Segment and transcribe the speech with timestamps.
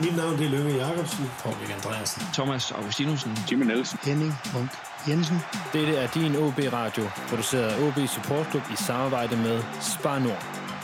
[0.00, 1.24] Mit navn det er Løve Jacobsen.
[1.42, 2.22] Paul Andreasen.
[2.32, 3.30] Thomas Augustinusen.
[3.50, 3.98] Jimmy Nielsen.
[4.02, 4.70] Henning Munk
[5.08, 5.36] Jensen.
[5.72, 10.42] Dette er din OB Radio, produceret af OB Support Club i samarbejde med Spar Nord.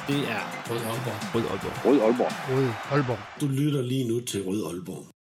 [0.09, 1.35] Det er Rød Aalborg.
[1.35, 1.85] Rød Aalborg.
[1.87, 2.33] Rød Aalborg.
[2.57, 3.19] Rød Aalborg.
[3.41, 5.16] Du lytter lige nu til Rød Aalborg.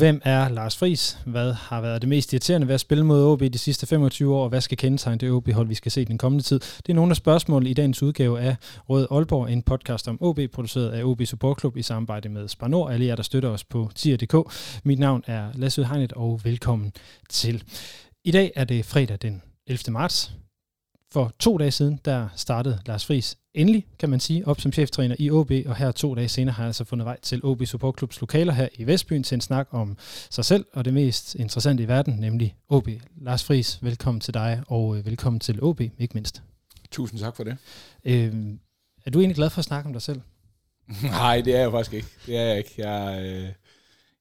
[0.00, 1.18] Hvem er Lars Friis?
[1.26, 4.42] Hvad har været det mest irriterende ved at spille mod OB de sidste 25 år,
[4.42, 6.60] og hvad skal kendetegne det OB-hold, vi skal se den kommende tid?
[6.60, 8.56] Det er nogle af spørgsmål i dagens udgave af
[8.88, 12.88] Rød Aalborg, en podcast om OB, produceret af OB Support Club i samarbejde med Spanor.
[12.88, 14.52] Alle jer, der støtter os på tier.dk.
[14.84, 16.92] Mit navn er Lasse Hegnet, og velkommen
[17.28, 17.62] til.
[18.24, 19.92] I dag er det fredag den 11.
[19.92, 20.32] marts.
[21.12, 25.16] For to dage siden, der startede Lars Friis endelig, kan man sige, op som cheftræner
[25.18, 27.98] i OB, og her to dage senere har jeg altså fundet vej til OB Support
[27.98, 29.96] Clubs lokaler her i Vestbyen til en snak om
[30.30, 32.88] sig selv og det mest interessante i verden, nemlig OB.
[33.16, 36.42] Lars Friis, velkommen til dig, og øh, velkommen til OB, ikke mindst.
[36.90, 37.56] Tusind tak for det.
[38.04, 38.34] Øh,
[39.04, 40.20] er du egentlig glad for at snakke om dig selv?
[41.02, 42.08] Nej, det er jeg faktisk ikke.
[42.26, 42.88] Det er jeg ikke.
[42.88, 43.48] Jeg, øh,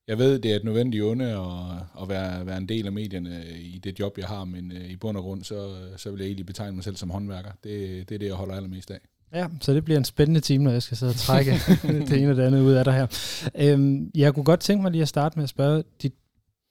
[0.10, 3.46] jeg ved, det er et nødvendigt onde at, at være, være en del af medierne
[3.60, 6.26] i det job, jeg har, men øh, i bund og grund, så, så vil jeg
[6.26, 7.52] egentlig betegne mig selv som håndværker.
[7.64, 9.00] Det, det er det, jeg holder allermest af.
[9.34, 11.52] Ja, så det bliver en spændende time, når jeg skal sidde og trække
[12.10, 13.08] det ene og det andet ud af dig her.
[13.56, 16.14] Øhm, jeg kunne godt tænke mig lige at starte med at spørge dit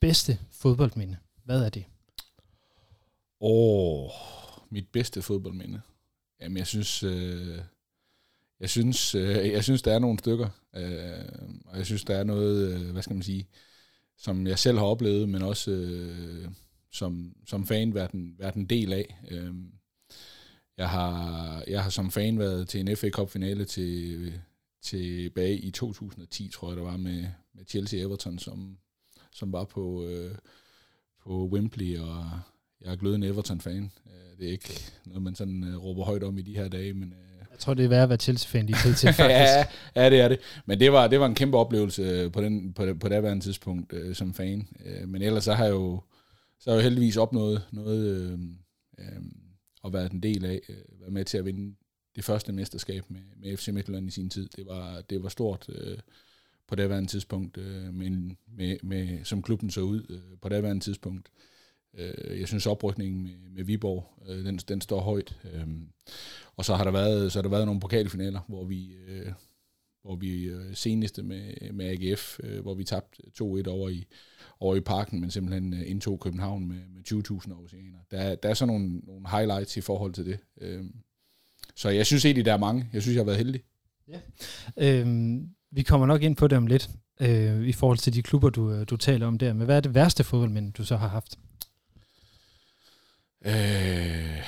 [0.00, 1.16] bedste fodboldminde.
[1.44, 1.84] Hvad er det?
[3.40, 4.10] Åh, oh,
[4.70, 5.80] mit bedste fodboldminde.
[6.40, 7.58] Jamen, jeg synes, øh,
[8.60, 12.24] jeg synes, øh, jeg synes, der er nogle stykker, øh, og jeg synes, der er
[12.24, 13.48] noget, øh, hvad skal man sige,
[14.16, 16.48] som jeg selv har oplevet, men også øh,
[16.92, 19.20] som, som fan været en, været en del af.
[19.30, 19.54] Øh,
[20.76, 24.32] jeg har, jeg har som fan været til en FA Cup finale til,
[24.82, 28.78] tilbage i 2010, tror jeg, der var med, med Chelsea Everton, som,
[29.32, 30.34] som var på, øh,
[31.22, 32.30] på Wembley, og
[32.80, 33.92] jeg er glødende Everton-fan.
[34.06, 36.94] Øh, det er ikke noget, man sådan øh, råber højt om i de her dage,
[36.94, 37.12] men...
[37.12, 37.27] Øh,
[37.58, 39.30] jeg tror, det er værd at være Chelsea-fan lige til, faktisk.
[39.30, 39.64] ja,
[39.96, 40.38] ja, det er det.
[40.66, 44.14] Men det var, det var en kæmpe oplevelse på, den, på, på her tidspunkt uh,
[44.14, 44.68] som fan.
[44.86, 46.02] Uh, men ellers så har jeg jo,
[46.60, 48.40] så har jeg jo heldigvis opnået noget, uh,
[48.98, 49.22] uh,
[49.82, 51.76] og været en del af, uh, været med til at vinde
[52.16, 54.48] det første mesterskab med, med FC Midtjylland i sin tid.
[54.56, 55.98] Det var, det var stort uh,
[56.68, 61.28] på her tidspunkt, uh, med, med, med, som klubben så ud uh, på her tidspunkt.
[61.36, 61.57] Øh,
[61.94, 65.36] Øh, jeg synes oprykningen med, med Viborg, øh, den, den står højt.
[65.52, 65.66] Øh,
[66.56, 69.32] og så har der været, så har der været nogle pokalfinaler, hvor vi, øh,
[70.02, 74.06] hvor vi øh, seneste med, med AGF, øh, hvor vi tabte 2-1 over i,
[74.60, 77.98] over i parken, men simpelthen øh, indtog København med, med 20.000 oceaner.
[78.10, 80.38] Der, der er sådan nogle, nogle highlights i forhold til det.
[80.60, 80.84] Øh,
[81.76, 82.88] så jeg synes egentlig, der er mange.
[82.92, 83.62] Jeg synes, jeg har været heldig.
[84.08, 84.20] Ja.
[84.76, 88.50] Øhm, vi kommer nok ind på det om lidt, øh, i forhold til de klubber,
[88.50, 89.52] du, du taler om der.
[89.52, 91.38] Men hvad er det værste fodboldmænd, du så har haft?
[93.46, 94.42] Øh,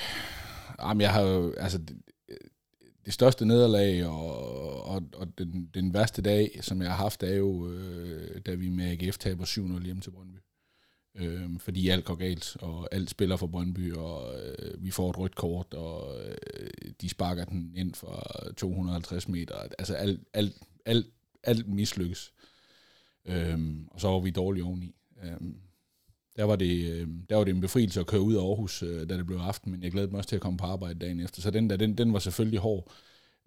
[0.80, 2.02] jamen, jeg har jo, altså, det,
[3.04, 7.34] det største nederlag og, og, og den, den værste dag, som jeg har haft, er
[7.34, 10.38] jo, øh, da vi med AGF taber 7-0 hjem til Brøndby.
[11.14, 15.18] Øh, fordi alt går galt, og alt spiller for Brøndby, og øh, vi får et
[15.18, 16.36] rødt kort, og øh,
[17.00, 18.26] de sparker den ind for
[18.56, 19.54] 250 meter.
[19.78, 21.06] Altså alt, alt, alt,
[21.42, 22.32] alt mislykkes.
[23.24, 23.58] Øh,
[23.90, 24.94] og så var vi dårlige oveni.
[25.22, 25.36] Øh,
[26.40, 29.08] der var, det, øh, der var det en befrielse at køre ud af Aarhus, øh,
[29.08, 31.20] da det blev aften, men jeg glædede mig også til at komme på arbejde dagen
[31.20, 31.42] efter.
[31.42, 32.92] Så den der, den, den var selvfølgelig hård.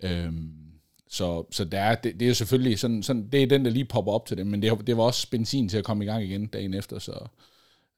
[0.03, 0.51] Øhm,
[1.09, 3.85] så, så der er, det, det er selvfølgelig sådan, sådan, det er den, der lige
[3.85, 6.23] popper op til dem, men det, det var også benzin til at komme i gang
[6.23, 7.27] igen dagen efter, så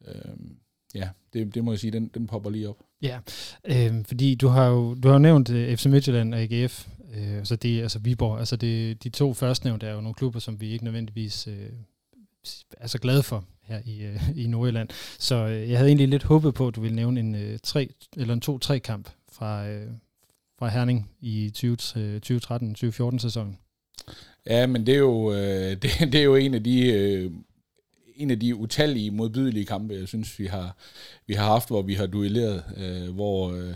[0.08, 0.56] øhm,
[0.96, 2.78] ja, det, det må jeg sige, den, den popper lige op.
[3.02, 3.20] Ja,
[3.66, 7.56] øh, fordi du har jo du har nævnt øh, FC Midtjylland og AGF, øh, så
[7.56, 10.84] det, altså Viborg, altså det, de to førstnævnte er jo nogle klubber, som vi ikke
[10.84, 11.70] nødvendigvis øh,
[12.78, 14.90] er så glade for her i, øh, i Nordjylland.
[15.20, 17.90] Så øh, jeg havde egentlig lidt håbet på, at du ville nævne en, øh, tre,
[18.18, 19.88] eller en 2-3 kamp fra, øh,
[20.60, 23.58] fra Herning i 2013-2014 øh, sæsonen.
[24.46, 27.32] Ja, men det er jo, øh, det, det er jo en af de øh,
[28.16, 30.78] en af de utallige modbydelige kampe, jeg synes, vi har,
[31.28, 33.74] vi har haft, hvor vi har duelleret, øh, hvor, øh,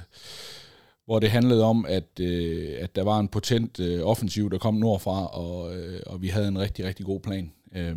[1.06, 4.74] hvor det handlede om, at, øh, at der var en potent øh, offensiv, der kom
[4.74, 7.52] nordfra, og, øh, og vi havde en rigtig, rigtig god plan.
[7.76, 7.96] Øh,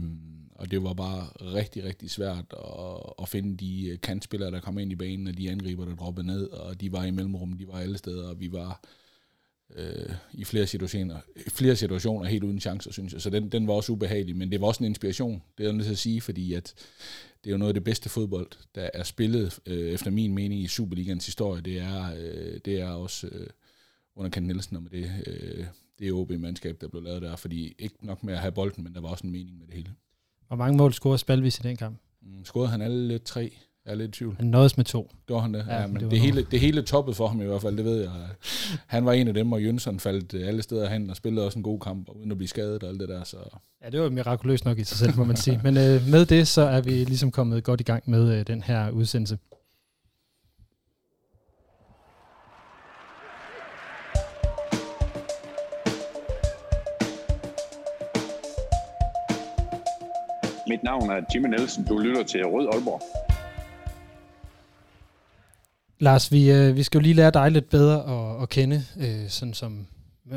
[0.63, 4.79] og det var bare rigtig, rigtig svært at, at finde de øh, kantspillere, der kom
[4.79, 7.69] ind i banen, og de angriber, der droppede ned, og de var i mellemrum, de
[7.69, 8.81] var alle steder, og vi var
[9.77, 13.23] øh, i flere situationer, flere situationer helt uden chancer, synes jeg.
[13.23, 15.73] Så den, den var også ubehagelig, men det var også en inspiration, det er jeg
[15.73, 16.75] nødt til at sige, fordi at
[17.45, 20.63] det er jo noget af det bedste fodbold, der er spillet, øh, efter min mening,
[20.63, 21.61] i Superligans historie.
[21.61, 23.47] Det er, øh, det er også øh,
[24.17, 25.65] under Kent Nielsen, og med det, øh,
[25.99, 29.01] det OB-mandskab, der blev lavet der, fordi ikke nok med at have bolden, men der
[29.01, 29.95] var også en mening med det hele.
[30.49, 31.99] Hvor mange mål scorede Spalvis i den kamp?
[32.23, 33.53] Mm, scorede han alle tre?
[33.87, 34.37] Jeg er lidt i tvivl.
[34.37, 35.11] Han nåede med to.
[35.27, 35.65] Gjorde han det?
[35.69, 37.85] Ja, Ja, men det det, hele, det hele toppede for ham i hvert fald, det
[37.85, 38.11] ved jeg.
[38.87, 41.59] Han var en af dem, og Jønsson faldt øh, alle steder hen og spillede også
[41.59, 43.25] en god kamp, uden at blive skadet og alt det der.
[43.25, 43.37] Så
[43.85, 45.61] Ja, det var mirakuløst nok i sig selv, må man sige.
[45.65, 48.63] Men øh, med det, så er vi ligesom kommet godt i gang med øh, den
[48.63, 49.39] her udsendelse.
[60.73, 61.85] Mit navn er Jimmy Nielsen.
[61.85, 63.03] Du lytter til Rød Aalborg.
[65.99, 69.29] Lars, vi, øh, vi skal jo lige lære dig lidt bedre at, at kende, øh,
[69.29, 69.87] sådan som,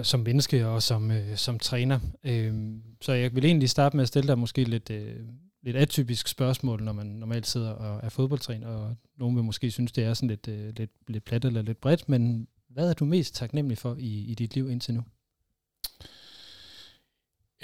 [0.03, 1.99] som menneske og som, øh, som træner.
[2.23, 2.53] Øh,
[3.01, 5.15] så jeg vil egentlig starte med at stille dig måske lidt, øh,
[5.63, 9.91] lidt atypisk spørgsmål, når man normalt sidder og er fodboldtræner, og nogen vil måske synes,
[9.91, 13.05] det er sådan lidt, øh, lidt, lidt plat eller lidt bredt, men hvad er du
[13.05, 15.03] mest taknemmelig for i, i dit liv indtil nu?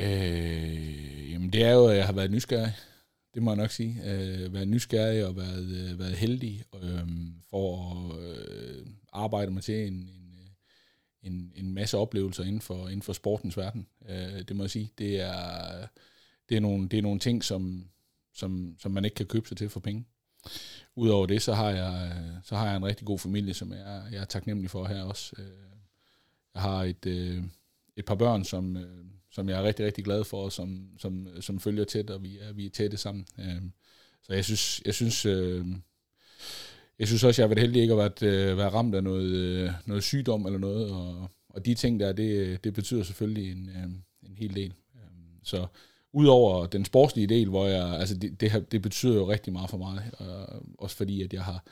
[0.02, 2.74] Øh, jamen det er jo, at jeg har været nysgerrig.
[3.34, 4.02] Det må jeg nok sige.
[4.06, 7.08] Øh, været nysgerrig og været, øh, været heldig øh,
[7.50, 10.48] for at øh, arbejde mig til en, en, øh,
[11.32, 13.88] en, en masse oplevelser inden for, inden for sportens verden.
[14.10, 14.92] Øh, det må jeg sige.
[14.98, 15.88] Det er,
[16.50, 17.90] det er, nogle, det er nogle ting, som,
[18.34, 20.06] som, som man ikke kan købe sig til for penge.
[20.96, 22.14] Udover det, så har jeg,
[22.44, 25.34] så har jeg en rigtig god familie, som jeg, jeg er taknemmelig for her også.
[25.38, 25.46] Øh,
[26.54, 27.44] jeg har et, øh,
[27.98, 28.78] et par børn, som,
[29.32, 32.38] som jeg er rigtig, rigtig glad for, og som, som, som følger tæt, og vi
[32.38, 33.26] er, vi er tætte sammen.
[33.40, 33.62] Øh,
[34.24, 35.66] så jeg synes, jeg synes, øh,
[37.00, 39.32] jeg synes også, jeg har været heldig ikke at været, øh, været ramt af noget,
[39.32, 43.70] øh, noget sygdom eller noget, og, og de ting der, det, det betyder selvfølgelig en,
[43.70, 43.84] øh,
[44.30, 44.74] en hel del.
[44.96, 45.02] Øh,
[45.44, 45.68] så
[46.14, 49.78] udover den sportslige del, hvor jeg, altså det, det, det betyder jo rigtig meget for
[49.78, 51.64] mig, og også fordi, at jeg har,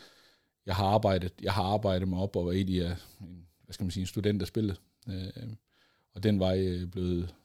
[0.66, 2.68] jeg har arbejdet, jeg har arbejdet mig op og var øh, en,
[3.64, 4.76] hvad skal man sige, en student, der spillede.
[5.10, 5.50] Øh,
[6.14, 7.36] og den vej øh, blevet,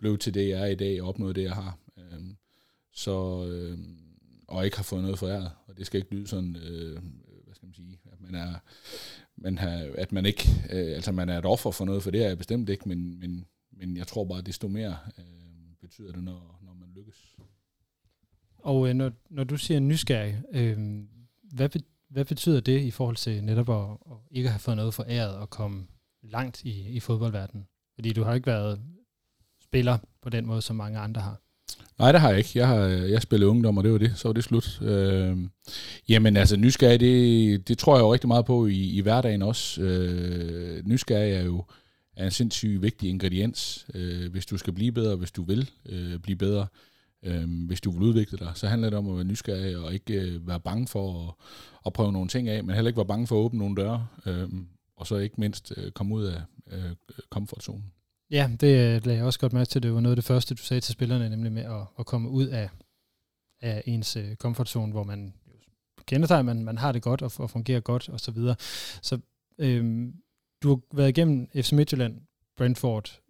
[0.00, 1.78] blev til det, jeg er i dag, og opnået det, jeg har.
[1.98, 2.22] Øh,
[2.92, 3.78] så, øh,
[4.48, 5.50] og ikke har fået noget foræret.
[5.66, 7.02] Og det skal ikke lyde sådan, øh,
[7.44, 8.54] hvad skal man sige, at man er,
[9.36, 12.24] man har, at man ikke, øh, altså man er et offer for noget, for det
[12.24, 15.24] er jeg bestemt ikke, men, men, men jeg tror bare, at desto mere øh,
[15.80, 17.36] betyder det, når, når man lykkes.
[18.58, 20.78] Og øh, når, når du siger nysgerrig, øh,
[21.42, 24.94] hvad, be, hvad betyder det i forhold til netop at, at ikke have fået noget
[24.94, 25.86] foræret og komme
[26.22, 27.66] langt i, i fodboldverdenen?
[27.94, 28.80] Fordi du har ikke været
[29.70, 31.40] spiller på den måde, som mange andre har.
[31.98, 32.50] Nej, det har jeg ikke.
[32.54, 34.12] Jeg har jeg spillede ungdom, og det var det.
[34.16, 34.82] Så var det slut.
[34.82, 35.38] Øh,
[36.08, 39.82] jamen altså, nysgerrig, det, det tror jeg jo rigtig meget på i, i hverdagen også.
[39.82, 41.64] Øh, nysgerrig er jo
[42.16, 43.86] er en sindssygt vigtig ingrediens.
[43.94, 46.66] Øh, hvis du skal blive bedre, hvis du vil øh, blive bedre,
[47.22, 50.14] øh, hvis du vil udvikle dig, så handler det om at være nysgerrig og ikke
[50.14, 51.34] øh, være bange for at,
[51.86, 54.06] at prøve nogle ting af, men heller ikke være bange for at åbne nogle døre,
[54.26, 54.48] øh,
[54.96, 56.94] og så ikke mindst øh, komme ud af øh,
[57.30, 57.84] komfortzonen.
[58.30, 59.82] Ja, det øh, lagde jeg også godt mærke til.
[59.82, 62.28] Det var noget af det første, du sagde til spillerne, nemlig med at, at komme
[62.28, 62.70] ud af,
[63.60, 65.34] af ens øh, komfortzone, hvor man
[66.06, 68.56] kender sig, man, man har det godt og, og fungerer godt og så videre.
[69.02, 69.18] Så
[69.58, 70.14] øhm,
[70.62, 72.20] du har været igennem FC Midtjylland,
[72.56, 73.20] Brentford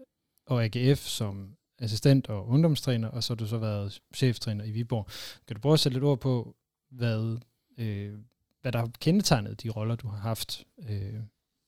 [0.47, 5.07] og AGF som assistent og ungdomstræner, og så har du så været cheftræner i Viborg.
[5.47, 6.57] Kan du prøve at sætte lidt ord på,
[6.91, 7.39] hvad,
[7.79, 8.19] øh,
[8.61, 11.21] hvad der har kendetegnet de roller, du har haft øh,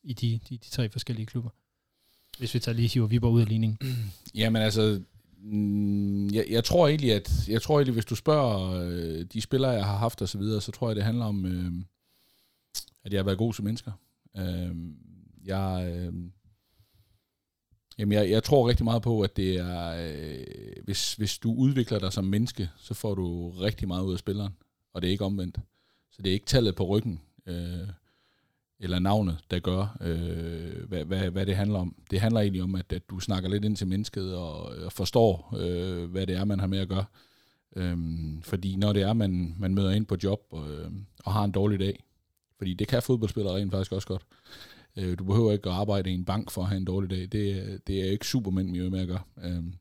[0.03, 1.51] i de, de, de tre forskellige klubber?
[2.43, 3.79] Hvis vi tager lige hiver Viborg ud af ligningen.
[4.35, 5.03] Jamen altså,
[5.43, 9.71] mm, jeg, jeg tror egentlig, at jeg tror egentlig, hvis du spørger øh, de spillere,
[9.71, 11.73] jeg har haft og så videre, så tror jeg, det handler om, øh,
[13.05, 13.93] at jeg har været god som mennesker.
[14.37, 14.77] Øh,
[15.45, 16.15] jeg, øh,
[17.99, 21.99] jamen jeg, jeg tror rigtig meget på, at det er, øh, hvis, hvis du udvikler
[21.99, 24.53] dig som menneske, så får du rigtig meget ud af spilleren,
[24.95, 25.59] og det er ikke omvendt.
[26.11, 27.89] Så det er ikke tallet på ryggen, øh,
[28.83, 31.95] eller navnet, der gør, øh, hvad, hvad, hvad det handler om.
[32.11, 34.93] Det handler egentlig om, at, at du snakker lidt ind til mennesket og, øh, og
[34.93, 37.05] forstår, øh, hvad det er, man har med at gøre.
[37.77, 40.91] Øhm, fordi når det er, man, man møder ind på job og, øh,
[41.25, 42.05] og har en dårlig dag,
[42.59, 44.23] fordi det kan fodboldspillere rent faktisk også godt.
[44.97, 47.21] Øh, du behøver ikke at arbejde i en bank for at have en dårlig dag.
[47.33, 49.23] Det, det er ikke supermænd, vi er med at gøre.
[49.45, 49.75] Øhm,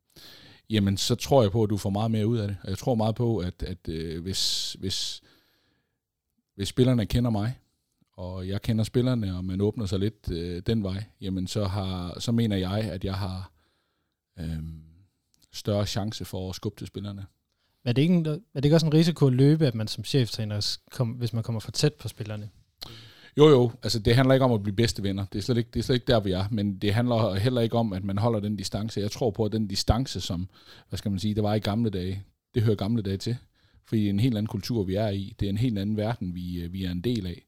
[0.69, 2.57] jamen, så tror jeg på, at du får meget mere ud af det.
[2.63, 5.21] Og jeg tror meget på, at, at øh, hvis, hvis,
[6.55, 7.57] hvis spillerne kender mig,
[8.21, 12.19] og jeg kender spillerne, og man åbner sig lidt øh, den vej, jamen så, har,
[12.19, 13.51] så mener jeg, at jeg har
[14.39, 14.63] øh,
[15.53, 17.25] større chance for at skubbe til spillerne.
[17.85, 20.03] Er det, ikke en, er det ikke også en risiko at løbe, at man som
[20.03, 22.49] cheftræner, kom, hvis man kommer for tæt på spillerne?
[23.37, 25.25] Jo, jo, altså det handler ikke om at blive bedste venner.
[25.25, 26.45] Det er, slet ikke, det er slet ikke der, vi er.
[26.51, 28.99] Men det handler heller ikke om, at man holder den distance.
[28.99, 30.49] Jeg tror på, at den distance, som,
[30.89, 32.23] hvad skal man sige, der var i gamle dage,
[32.53, 33.37] det hører gamle dage til.
[33.85, 35.35] Fordi det er en helt anden kultur, vi er i.
[35.39, 37.45] Det er en helt anden verden, vi, vi er en del af.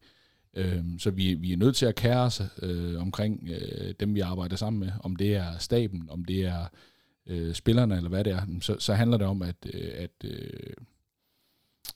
[0.53, 4.19] Øh, så vi, vi er nødt til at kære os øh, omkring øh, dem, vi
[4.19, 4.91] arbejder sammen med.
[4.99, 6.65] Om det er staben, om det er
[7.25, 10.73] øh, spillerne, eller hvad det er, så, så handler det om, at, øh, at, øh,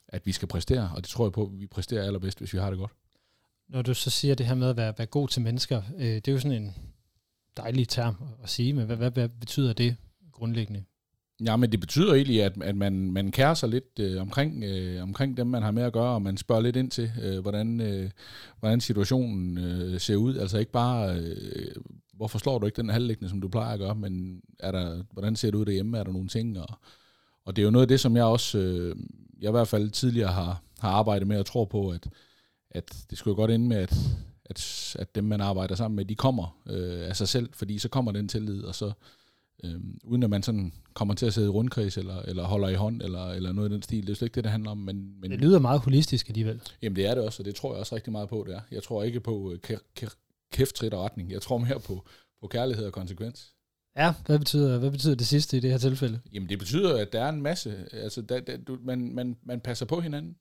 [0.07, 2.57] at vi skal præstere, og det tror jeg på, at vi præsterer allerbedst, hvis vi
[2.57, 2.91] har det godt.
[3.67, 6.27] Når du så siger det her med at være, være god til mennesker, øh, det
[6.27, 6.75] er jo sådan en
[7.57, 9.95] dejlig term at sige, men hvad, hvad, hvad betyder det
[10.31, 10.83] grundlæggende?
[11.45, 15.03] Ja, men det betyder egentlig, at, at man, man kærer sig lidt øh, omkring, øh,
[15.03, 17.81] omkring dem, man har med at gøre, og man spørger lidt ind til, øh, hvordan,
[17.81, 18.09] øh,
[18.59, 20.37] hvordan situationen øh, ser ud.
[20.37, 21.75] Altså ikke bare, øh,
[22.13, 25.35] hvorfor slår du ikke den halvlæggende, som du plejer at gøre, men er der, hvordan
[25.35, 25.97] ser det ud derhjemme?
[25.97, 26.59] Er der nogle ting?
[26.59, 26.67] Og,
[27.45, 28.95] og det er jo noget af det, som jeg også, øh,
[29.41, 32.07] jeg i hvert fald tidligere har, har arbejdet med og tror på, at,
[32.71, 33.93] at det skulle godt ende med, at,
[34.45, 37.89] at, at dem, man arbejder sammen med, de kommer øh, af sig selv, fordi så
[37.89, 38.91] kommer den tillid, og så
[39.63, 42.73] Øhm, uden at man sådan kommer til at sidde i rundkreds, eller, eller holder i
[42.73, 44.07] hånd, eller, eller noget i den stil.
[44.07, 44.77] Det er slet ikke det, det handler om.
[44.77, 46.61] Men, men, det lyder meget holistisk alligevel.
[46.81, 48.61] Jamen det er det også, og det tror jeg også rigtig meget på, det er.
[48.71, 49.55] Jeg tror ikke på
[50.51, 51.31] kæft, og retning.
[51.31, 52.05] Jeg tror mere på,
[52.41, 53.53] på kærlighed og konsekvens.
[53.97, 56.19] Ja, hvad betyder, hvad betyder det sidste i det her tilfælde?
[56.33, 59.59] Jamen det betyder, at der er en masse, altså der, der, du, man, man, man
[59.59, 60.35] passer på hinanden,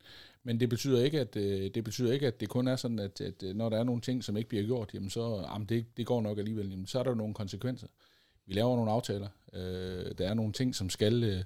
[0.44, 3.20] men det betyder ikke, at øh, det betyder ikke, at det kun er sådan, at,
[3.20, 6.06] at når der er nogle ting, som ikke bliver gjort, jamen så, jamen det, det
[6.06, 7.86] går nok alligevel, jamen så er der nogle konsekvenser
[8.46, 9.28] vi laver nogle aftaler.
[9.52, 11.42] Øh, der er nogle ting, som skal, øh,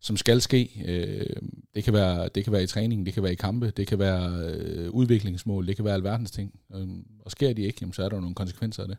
[0.00, 0.70] som skal ske.
[0.86, 1.36] Øh,
[1.74, 3.98] det, kan være, det kan være i træning, det kan være i kampe, det kan
[3.98, 6.60] være øh, udviklingsmål, det kan være alverdens ting.
[6.74, 6.88] Øh,
[7.24, 8.98] og sker de ikke, jamen, så er der nogle konsekvenser af det.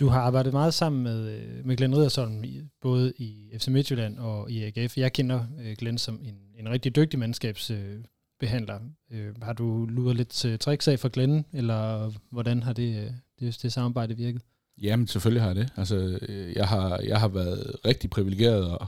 [0.00, 2.44] Du har arbejdet meget sammen med, øh, med Glenn Riddersholm,
[2.80, 4.98] både i FC Midtjylland og i AGF.
[4.98, 8.80] Jeg kender øh, Glenn som en, en rigtig dygtig mandskabsbehandler.
[9.10, 13.10] Øh, har du luret lidt øh, tricks af for Glenn, eller hvordan har det, øh,
[13.40, 14.42] det, det samarbejde virket?
[14.80, 15.72] Jamen, selvfølgelig har jeg det.
[15.76, 18.86] Altså, øh, jeg har, jeg har været rigtig privilegeret og,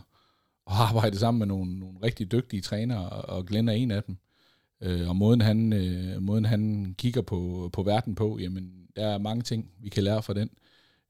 [0.67, 4.03] og har arbejdet sammen med nogle, nogle rigtig dygtige trænere, og Glenn er en af
[4.03, 4.17] dem.
[4.81, 9.19] Øh, og måden han, øh, måden han kigger på, på verden på, jamen, der er
[9.19, 10.51] mange ting, vi kan lære fra den.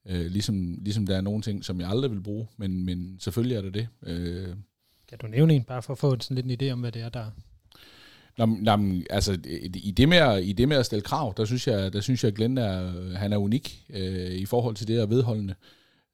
[0.07, 3.57] Øh, ligesom, ligesom der er nogle ting, som jeg aldrig vil bruge, men, men selvfølgelig
[3.57, 3.89] er det det.
[4.03, 4.57] Øh,
[5.09, 7.03] kan du nævne en, bare for at få sådan lidt en idé om, hvad det
[7.03, 7.31] er, der,
[8.39, 9.39] Nå, nå, altså,
[9.75, 12.25] i det, med at, i det med at stille krav, der synes jeg, der synes
[12.25, 15.55] jeg at Glenn er, han er unik øh, i forhold til det at vedholdende.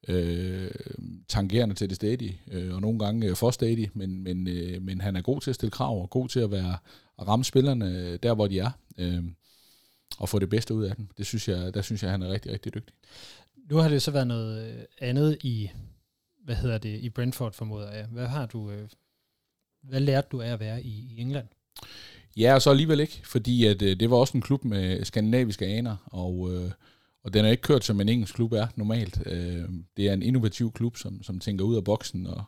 [0.07, 0.71] Øh,
[1.27, 5.01] tangerende til det stadige, øh, og nogle gange øh, for stadig, men, men, øh, men
[5.01, 6.77] han er god til at stille krav, og god til at være
[7.19, 9.23] at ramme spillerne øh, der, hvor de er, øh,
[10.19, 11.07] og få det bedste ud af dem.
[11.17, 12.95] Det synes jeg, der synes jeg, han er rigtig, rigtig dygtig.
[13.69, 15.69] Nu har det så været noget øh, andet i,
[16.43, 18.05] hvad hedder det, i Brentford, formoder jeg.
[18.05, 18.89] Hvad har du, øh,
[19.81, 21.47] hvad lærte du af at være i, i England?
[22.37, 25.65] Ja, og så alligevel ikke, fordi at, øh, det var også en klub med skandinaviske
[25.65, 26.71] aner, og, øh,
[27.23, 29.21] og den er ikke kørt, som en engelsk klub er normalt.
[29.25, 29.63] Øh,
[29.97, 32.43] det er en innovativ klub, som, som tænker ud af boksen, og,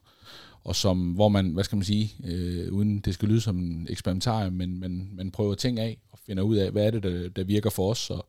[0.63, 3.87] og som, hvor man, hvad skal man sige, øh, uden det skal lyde som en
[3.89, 7.29] eksperimentarium, men man, man prøver ting af, og finder ud af, hvad er det, der,
[7.29, 8.27] der virker for os, og,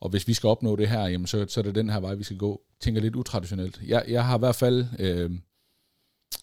[0.00, 2.14] og hvis vi skal opnå det her, jamen så, så er det den her vej,
[2.14, 2.62] vi skal gå.
[2.80, 3.80] Tænker lidt utraditionelt.
[3.86, 4.86] Jeg, jeg har i hvert fald...
[4.98, 5.30] Øh,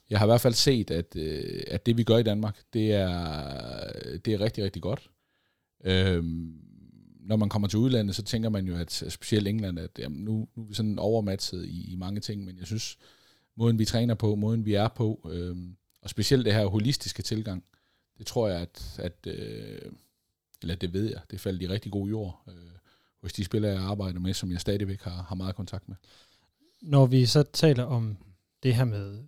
[0.10, 2.94] jeg har i hvert fald set, at, øh, at det vi gør i Danmark, det
[2.94, 5.10] er, det er rigtig, rigtig godt.
[5.84, 6.62] Øhm,
[7.20, 10.48] når man kommer til udlandet, så tænker man jo, at specielt England, at jamen, nu,
[10.56, 12.98] nu er vi sådan overmatchet i, i mange ting, men jeg synes,
[13.56, 17.64] måden vi træner på, måden vi er på, øhm, og specielt det her holistiske tilgang,
[18.18, 19.92] det tror jeg, at, at øh,
[20.62, 22.72] eller det ved jeg, det faldt i rigtig god jord øh,
[23.22, 25.96] hos de spillere, jeg arbejder med, som jeg stadigvæk har, har meget kontakt med.
[26.82, 28.18] Når vi så taler om
[28.64, 29.24] det her med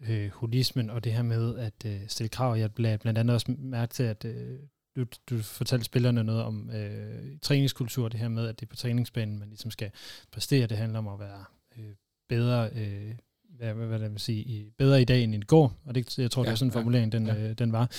[0.00, 2.56] øh, holismen og det her med at øh, stille krav.
[2.56, 4.58] Jeg blandt, blandt andet også mærke til, at øh,
[4.96, 8.76] du, du fortalte spillerne noget om øh, træningskultur, det her med, at det er på
[8.76, 9.90] træningsbanen, man ligesom skal
[10.32, 10.66] præstere.
[10.66, 11.44] Det handler om at være
[11.78, 11.94] øh,
[12.28, 13.14] bedre, øh,
[13.56, 16.30] hvad, hvad, hvad vil sige, i, bedre i dag end i går, og det, jeg
[16.30, 17.48] tror, ja, det er sådan en formulering, den, ja.
[17.48, 17.90] øh, den var.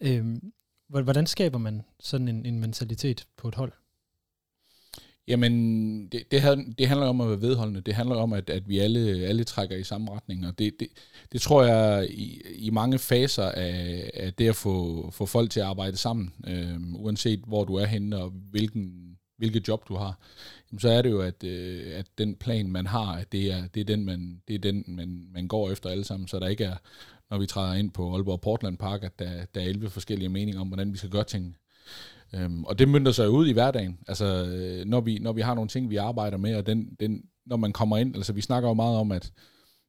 [0.00, 0.36] Øh,
[0.88, 3.72] hvordan skaber man sådan en, en mentalitet på et hold?
[5.28, 7.80] Jamen, det, det, havde, det handler om at være vedholdende.
[7.80, 10.46] Det handler om, at, at vi alle, alle trækker i samme retning.
[10.46, 10.88] Og det, det,
[11.32, 15.60] det tror jeg i, i mange faser af, af det at få, få folk til
[15.60, 20.18] at arbejde sammen, øh, uanset hvor du er henne og hvilken, hvilket job du har,
[20.70, 23.66] jamen, så er det jo, at, øh, at den plan, man har, at det er,
[23.74, 26.46] det er den, man, det er den man, man går efter alle sammen, så der
[26.46, 26.76] ikke er,
[27.30, 30.60] når vi træder ind på Aalborg Portland Park, at der, der er 11 forskellige meninger
[30.60, 31.54] om, hvordan vi skal gøre tingene.
[32.34, 33.98] Øhm, og det mynder sig ud i hverdagen.
[34.08, 37.22] Altså, øh, når vi, når vi har nogle ting, vi arbejder med, og den, den,
[37.46, 39.32] når man kommer ind, altså vi snakker jo meget om, at,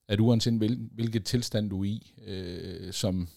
[0.10, 3.28] at uanset hvil, hvilket tilstand du er i, øh, som,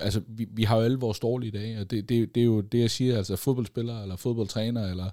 [0.00, 2.60] altså vi, vi har jo alle vores dårlige dage, og det, det, det er jo
[2.60, 5.10] det, jeg siger, altså fodboldspillere, eller fodboldtræner, eller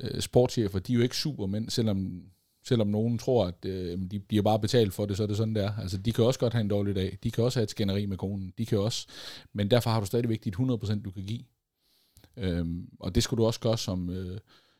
[0.00, 2.22] øh, sportschefer, de er jo ikke supermænd, selvom,
[2.66, 5.54] selvom nogen tror, at øh, de bliver bare betalt for det, så er det sådan,
[5.54, 5.72] der.
[5.82, 7.18] Altså, de kan også godt have en dårlig dag.
[7.22, 8.52] De kan også have et skænderi med konen.
[8.58, 9.06] De kan også.
[9.52, 11.40] Men derfor har du stadigvæk dit 100%, du kan give.
[12.36, 14.38] Øhm, og det skulle du også gøre som, øh,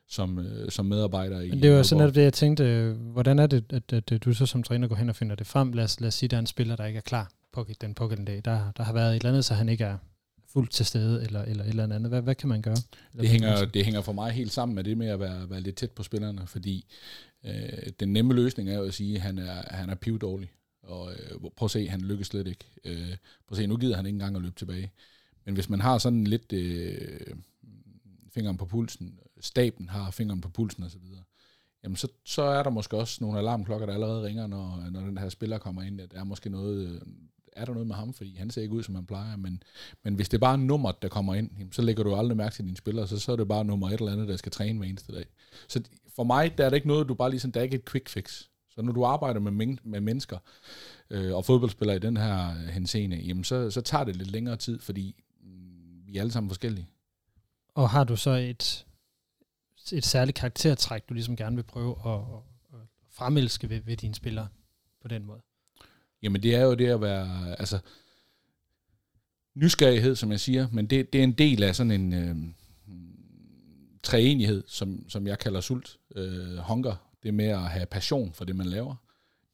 [0.08, 2.96] som, øh, som medarbejder i Men det var sådan netop det, jeg tænkte.
[2.98, 5.46] Hvordan er det, at, at, at du så som træner går hen og finder det
[5.46, 5.72] frem?
[5.72, 7.66] Lad os, lad os sige, at der er en spiller, der ikke er klar på
[7.80, 8.42] den pågældende dag.
[8.44, 9.96] Der, der har været et eller andet, så han ikke er
[10.52, 12.08] fuldt til stede, eller, eller et eller andet.
[12.08, 12.76] Hvad, hvad kan man gøre?
[13.12, 15.60] Eller Det hænger, det hænger for mig helt sammen med det med at være, være
[15.60, 16.86] lidt tæt på spillerne, fordi
[17.44, 17.52] øh,
[18.00, 20.50] den nemme løsning er jo at sige, at han er, han er pivdårlig.
[20.82, 22.64] Og øh, prøv at se, han lykkes slet ikke.
[22.84, 23.08] Øh,
[23.48, 24.92] prøv at se, nu gider han ikke engang at løbe tilbage.
[25.44, 27.36] Men hvis man har sådan lidt øh,
[28.30, 31.00] fingeren på pulsen, staben har fingeren på pulsen osv.,
[31.84, 35.18] jamen så, så er der måske også nogle alarmklokker, der allerede ringer, når, når den
[35.18, 37.00] her spiller kommer ind, at der er måske noget, øh,
[37.56, 39.62] er der noget med ham, fordi han ser ikke ud, som han plejer, men,
[40.02, 42.54] men hvis det er bare nummer, der kommer ind, jamen, så lægger du aldrig mærke
[42.54, 44.78] til dine spillere, så, så er det bare nummer et eller andet, der skal træne
[44.78, 45.24] hver eneste dag.
[45.68, 45.82] Så
[46.16, 48.08] for mig, der er det ikke noget, du bare lige der er ikke et quick
[48.08, 48.42] fix.
[48.70, 50.38] Så når du arbejder med, men, med mennesker
[51.10, 54.56] øh, og fodboldspillere i den her øh, henseende, jamen så, så tager det lidt længere
[54.56, 55.23] tid, fordi
[56.14, 56.88] vi er alle sammen forskellige.
[57.74, 58.86] Og har du så et,
[59.92, 62.20] et særligt karaktertræk, du ligesom gerne vil prøve at,
[62.74, 62.80] at,
[63.10, 64.48] fremelske ved, ved dine spillere
[65.02, 65.40] på den måde?
[66.22, 67.78] Jamen det er jo det at være, altså,
[69.54, 72.36] nysgerrighed, som jeg siger, men det, det er en del af sådan en øh,
[74.02, 78.56] træenighed, som, som jeg kalder sult, øh, hunger, det med at have passion for det,
[78.56, 78.94] man laver.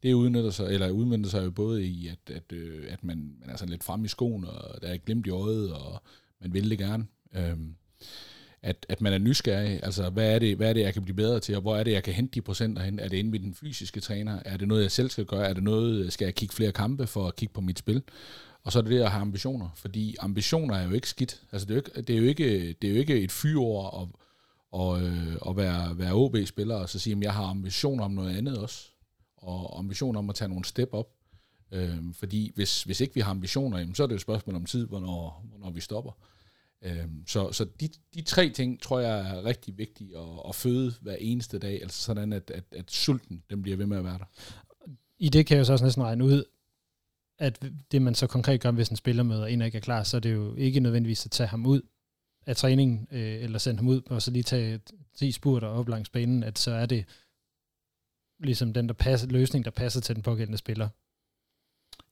[0.03, 3.51] Det udnytter sig, eller udmyndter sig jo både i, at, at, øh, at man, man
[3.51, 6.03] er sådan lidt frem i skoen, og der er et glimt i øjet, og
[6.41, 7.07] man vil det gerne.
[7.37, 7.75] Øhm,
[8.63, 11.17] at, at man er nysgerrig, altså hvad er, det, hvad er det, jeg kan blive
[11.17, 12.99] bedre til, og hvor er det, jeg kan hente de procenter hen?
[12.99, 14.43] Er det inde ved den fysiske træner?
[14.45, 15.49] Er det noget, jeg selv skal gøre?
[15.49, 18.03] Er det noget, skal jeg kigge flere kampe for at kigge på mit spil?
[18.65, 21.43] Og så er det det at have ambitioner, fordi ambitioner er jo ikke skidt.
[21.53, 24.03] Altså det er jo ikke, det er jo ikke, det er jo ikke et fyreord
[24.03, 24.21] at,
[24.73, 28.37] og, øh, at være, være OB-spiller og så sige, at jeg har ambitioner om noget
[28.37, 28.91] andet også,
[29.37, 31.09] og ambitioner om at tage nogle step op.
[31.73, 34.57] Øh, fordi hvis, hvis ikke vi har ambitioner, jamen, så er det jo et spørgsmål
[34.57, 36.13] om tid, hvornår, hvornår vi stopper.
[36.83, 40.95] Øh, så så de, de tre ting, tror jeg er rigtig vigtige at, at føde
[41.01, 44.19] hver eneste dag, altså sådan, at, at, at sulten, den bliver ved med at være
[44.19, 44.25] der.
[45.19, 46.45] I det kan jeg jo så også næsten regne ud,
[47.39, 50.03] at det man så konkret gør, hvis en spiller møder en, der ikke er klar,
[50.03, 51.83] så er det jo ikke nødvendigvis at tage ham ud
[52.47, 54.81] af træningen, øh, eller sende ham ud, og så lige tage
[55.15, 57.05] 10 spurter op langs banen, at så er det
[58.39, 60.89] ligesom den der passer, løsning, der passer til den pågældende spiller.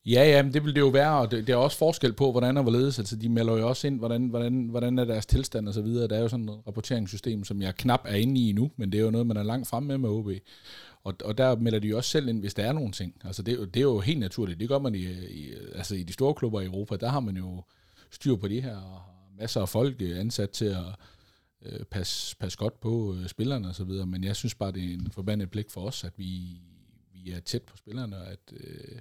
[0.05, 2.31] Ja, ja, men det vil det jo være, og det, det er også forskel på,
[2.31, 2.99] hvordan og hvorledes.
[2.99, 6.07] Altså, de melder jo også ind, hvordan, hvordan, hvordan er deres tilstand og så videre.
[6.07, 8.99] Der er jo sådan et rapporteringssystem, som jeg knap er inde i nu, men det
[8.99, 10.29] er jo noget, man er langt fremme med med OB.
[11.03, 13.15] Og, og der melder de jo også selv ind, hvis der er nogle ting.
[13.23, 14.59] Altså, det, er det er jo helt naturligt.
[14.59, 16.95] Det gør man i, i, altså, i de store klubber i Europa.
[16.95, 17.63] Der har man jo
[18.11, 19.01] styr på det her, og
[19.39, 20.85] masser af folk øh, ansat til at
[21.65, 24.05] øh, passe, passe godt på øh, spillerne og så videre.
[24.05, 26.61] Men jeg synes bare, det er en forbandet blik for os, at vi,
[27.13, 28.99] vi er tæt på spillerne, og at, øh,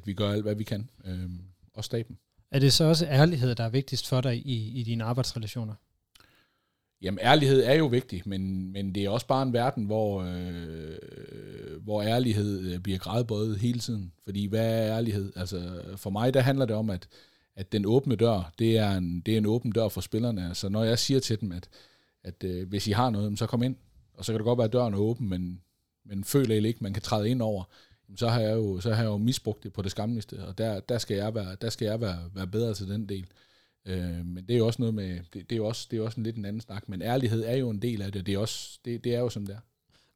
[0.00, 0.90] at vi gør alt, hvad vi kan.
[1.04, 1.30] Øh,
[1.74, 2.18] og staben.
[2.50, 5.74] Er det så også ærlighed, der er vigtigst for dig i, i dine arbejdsrelationer?
[7.02, 11.82] Jamen, ærlighed er jo vigtig, men, men det er også bare en verden, hvor, øh,
[11.82, 14.12] hvor ærlighed øh, bliver gradbøjet hele tiden.
[14.24, 15.32] Fordi hvad er ærlighed?
[15.36, 17.08] Altså, for mig, der handler det om, at,
[17.56, 20.48] at den åbne dør, det er, en, det er en åben dør for spillerne.
[20.48, 21.68] Altså, når jeg siger til dem, at,
[22.24, 23.76] at øh, hvis I har noget, så kom ind.
[24.14, 25.60] Og så kan det godt være, at døren er åben, men,
[26.04, 27.64] men føler I ikke, man kan træde ind over.
[28.16, 30.80] Så har jeg jo, så har jeg jo misbrugt det på det skamligste, og der,
[30.80, 33.26] der skal jeg, være, der skal jeg være, være bedre til den del.
[33.86, 36.02] Øh, men det er jo også noget med, det, det, er jo også, det er
[36.02, 38.34] også en lidt en anden snak, men ærlighed er jo en del af det, det
[38.34, 39.60] er, også, det, det er jo som det er.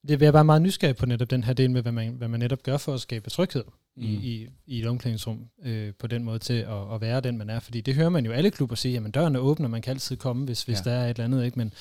[0.08, 2.28] Det vil jeg bare meget nysgerrig på netop den her del med, hvad man, hvad
[2.28, 3.64] man netop gør for at skabe tryghed
[3.96, 4.02] mm.
[4.02, 7.50] i, i, i et omklædningsrum øh, på den måde til at, at være den, man
[7.50, 7.60] er.
[7.60, 9.90] Fordi det hører man jo alle klubber sige, jamen døren er åben, og man kan
[9.90, 10.90] altid komme, hvis, hvis Ja.
[10.90, 11.44] der er et eller andet.
[11.44, 11.58] Ikke?
[11.58, 11.72] Men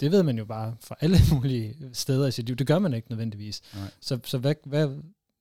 [0.00, 2.56] det ved man jo bare fra alle mulige steder i sit liv.
[2.56, 3.62] Det gør man ikke nødvendigvis.
[3.74, 3.90] Nej.
[4.00, 4.88] Så, så hvad, hvad,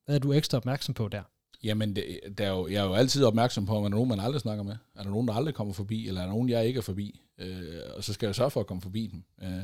[0.06, 1.22] hvad er du ekstra opmærksom på der?
[1.64, 2.06] Jamen, det,
[2.38, 4.42] der er jo, jeg er jo altid opmærksom på, om der er nogen, man aldrig
[4.42, 4.76] snakker med.
[4.96, 7.22] Er der nogen, der aldrig kommer forbi, eller er der nogen, jeg ikke er forbi?
[7.40, 9.24] Øh, og så skal jeg sørge for at komme forbi dem.
[9.44, 9.64] Øh,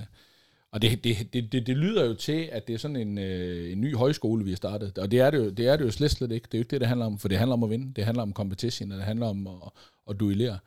[0.71, 3.71] og det, det, det, det, det lyder jo til, at det er sådan en, øh,
[3.71, 4.97] en ny højskole, vi har startet.
[4.97, 6.45] Og det er det, jo, det er det jo slet, slet ikke.
[6.45, 7.93] Det er jo ikke det, det handler om, for det handler om at vinde.
[7.93, 9.53] Det handler om competition, og det handler om at,
[10.09, 10.59] at duellere.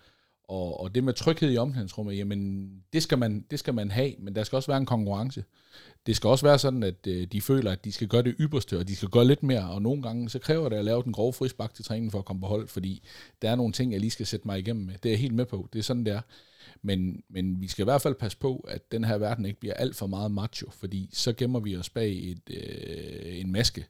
[0.49, 4.15] Og, og det med tryghed i omklædningsrummet, jamen, det skal, man, det skal man have,
[4.19, 5.45] men der skal også være en konkurrence.
[6.07, 8.79] Det skal også være sådan, at øh, de føler, at de skal gøre det ypperste,
[8.79, 11.13] og de skal gøre lidt mere, og nogle gange så kræver det at lave den
[11.13, 13.03] grove frisbak til træningen for at komme på hold, fordi
[13.43, 14.95] der er nogle ting, jeg lige skal sætte mig igennem med.
[15.03, 15.69] Det er jeg helt med på.
[15.73, 16.21] Det er sådan, det er.
[16.83, 19.75] Men, men vi skal i hvert fald passe på, at den her verden ikke bliver
[19.75, 23.87] alt for meget macho, fordi så gemmer vi os bag et, øh, en maske,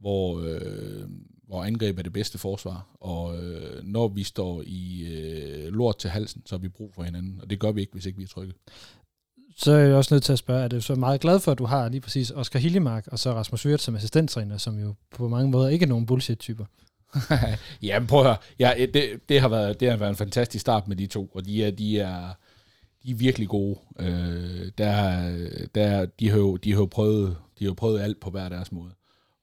[0.00, 1.08] hvor, øh,
[1.46, 2.96] hvor angreb er det bedste forsvar.
[3.00, 7.02] Og øh, når vi står i øh, lort til halsen, så har vi brug for
[7.02, 7.40] hinanden.
[7.40, 8.54] Og det gør vi ikke, hvis ikke vi er trygge.
[9.62, 11.58] Så er jeg også nødt til at spørge, er du så meget glad for, at
[11.58, 15.28] du har lige præcis Oscar Hillemark og så Rasmus Wirth som assistenttræner, som jo på
[15.28, 16.64] mange måder ikke er nogen bullshit-typer?
[17.82, 18.36] Jamen prøv at høre.
[18.58, 21.46] Ja, det, det, har været, det har været en fantastisk start med de to, og
[21.46, 22.28] de er, de er,
[23.02, 23.78] de er virkelig gode.
[23.98, 25.30] Øh, der,
[25.74, 28.48] der, de, har jo, de, har jo prøvet, de har jo prøvet alt på hver
[28.48, 28.90] deres måde.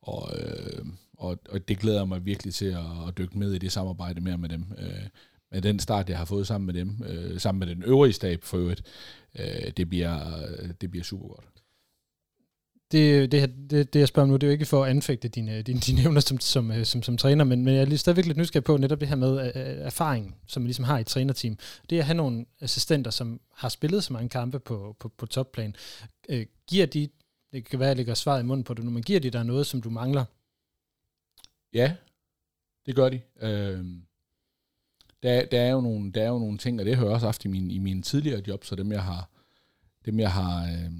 [0.01, 0.85] Og, øh,
[1.17, 4.37] og, og det glæder mig virkelig til at, at dykke med i det samarbejde mere
[4.37, 4.65] med dem.
[4.77, 5.07] Øh,
[5.51, 8.43] med den start, jeg har fået sammen med dem, øh, sammen med den øvrige stab
[8.43, 8.81] for øvrigt,
[9.39, 10.19] øh, det, bliver,
[10.81, 11.45] det bliver super godt.
[12.91, 15.27] Det, det, det, det, jeg spørger om nu, det er jo ikke for at anfægte
[15.27, 18.25] dine, dine, dine evner som, som, som, som træner, men, men jeg er lige stadigvæk
[18.25, 21.07] lidt nysgerrig på netop det her med uh, erfaring, som man ligesom har i et
[21.07, 21.57] trænerteam.
[21.89, 25.75] Det at have nogle assistenter, som har spillet så mange kampe på, på, på topplan,
[26.29, 27.09] uh, giver de,
[27.51, 29.29] det kan være, at jeg lægger svaret i munden på det nu, men giver de
[29.29, 30.25] dig noget, som du mangler?
[31.73, 31.95] Ja,
[32.85, 33.21] det gør de.
[33.41, 33.85] Øh,
[35.23, 37.27] der, der, er jo nogle, der er jo nogle ting, og det har jeg også
[37.27, 39.29] haft i, min, i mine tidligere job, så dem jeg har,
[40.05, 40.91] dem jeg har øh,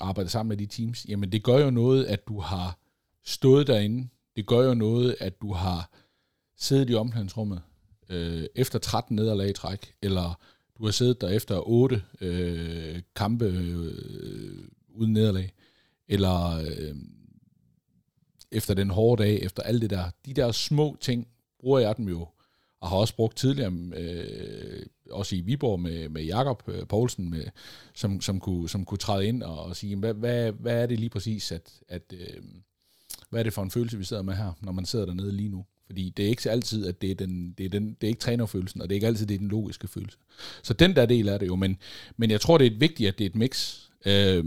[0.00, 2.78] arbejdet sammen med de teams, jamen det gør jo noget, at du har
[3.24, 4.08] stået derinde.
[4.36, 5.90] Det gør jo noget, at du har
[6.56, 7.62] siddet i omklædningsrummet
[8.08, 10.38] øh, efter 13 nederlag i træk, eller
[10.78, 15.52] du har siddet der efter 8 øh, kampe øh, uden nederlag,
[16.08, 16.96] eller øh,
[18.52, 20.10] efter den hårde dag, efter alt det der.
[20.26, 21.28] De der små ting
[21.60, 22.28] bruger jeg dem jo
[22.80, 27.44] og har også brugt tidligere, øh, også i Viborg med, med Jakob øh, Poulsen, med,
[27.94, 31.00] som, som, kunne, som kunne træde ind og, og sige, hvad, hvad, hvad er det
[31.00, 32.42] lige præcis, at, at øh,
[33.30, 35.48] hvad er det for en følelse, vi sidder med her, når man sidder dernede lige
[35.48, 35.64] nu?
[35.86, 38.20] Fordi det er ikke altid, at det er, den, det er, den, det er ikke
[38.20, 40.18] trænerfølelsen, og det er ikke altid, det er den logiske følelse.
[40.62, 41.76] Så den der del er det jo, men,
[42.16, 43.80] men jeg tror, det er vigtigt, at det er et mix.
[44.06, 44.44] Øh,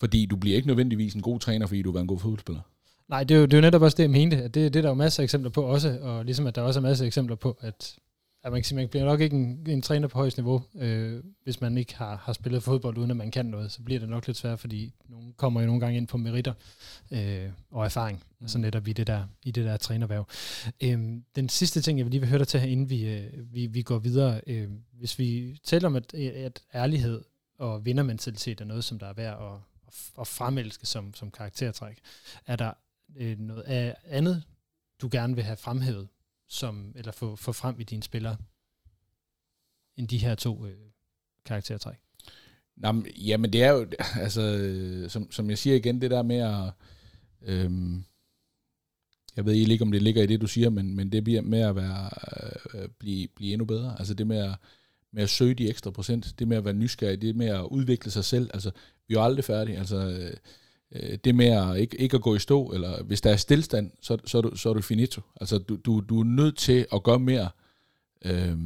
[0.00, 2.60] fordi du bliver ikke nødvendigvis en god træner, fordi du er en god fodboldspiller.
[3.08, 4.36] Nej, det er, jo, det er jo netop også det, jeg mente.
[4.36, 6.62] At det, det er der jo masser af eksempler på også, og ligesom at der
[6.62, 7.96] også er masser af eksempler på, at,
[8.44, 11.22] at man kan sige, man bliver nok ikke en, en træner på højst niveau, øh,
[11.42, 14.08] hvis man ikke har, har spillet fodbold, uden at man kan noget, så bliver det
[14.08, 16.52] nok lidt svært, fordi nogen kommer jo nogle gange ind på meritter
[17.10, 18.44] øh, og erfaring, mm.
[18.44, 20.28] altså netop i det der, i det der trænerværv.
[20.82, 20.98] Øh,
[21.36, 23.66] den sidste ting, jeg vil lige vil høre dig til her, inden vi, øh, vi,
[23.66, 27.22] vi går videre, øh, hvis vi taler om, at, at ærlighed
[27.58, 29.60] og vindermentalitet er noget, som der er værd at,
[30.20, 31.98] at fremelske som, som karaktertræk,
[32.46, 32.72] er der
[33.16, 34.42] øh, noget af andet,
[35.00, 36.08] du gerne vil have fremhævet,
[36.48, 38.36] som, eller få, få frem i dine spillere,
[39.96, 40.76] end de her to øh,
[41.44, 41.96] karaktertræk?
[42.76, 46.72] Nå, jamen det er jo, altså, som, som jeg siger igen, det der med at,
[47.42, 48.04] øhm,
[49.36, 51.60] jeg ved ikke, om det ligger i det, du siger, men, men det bliver med
[51.60, 52.10] at være,
[52.74, 53.96] øh, blive, blive endnu bedre.
[53.98, 54.54] Altså det med at,
[55.12, 58.10] med at søge de ekstra procent, det med at være nysgerrig, det med at udvikle
[58.10, 58.50] sig selv.
[58.54, 58.70] Altså,
[59.08, 59.78] vi er jo aldrig færdige.
[59.78, 60.36] Altså, øh,
[60.94, 63.90] øh, det med at ikke, ikke at gå i stå, eller hvis der er stillstand,
[64.00, 65.20] så, så, er, du, så er du finito.
[65.40, 67.48] Altså, du, du, du er nødt til at gøre mere
[68.24, 68.56] øh,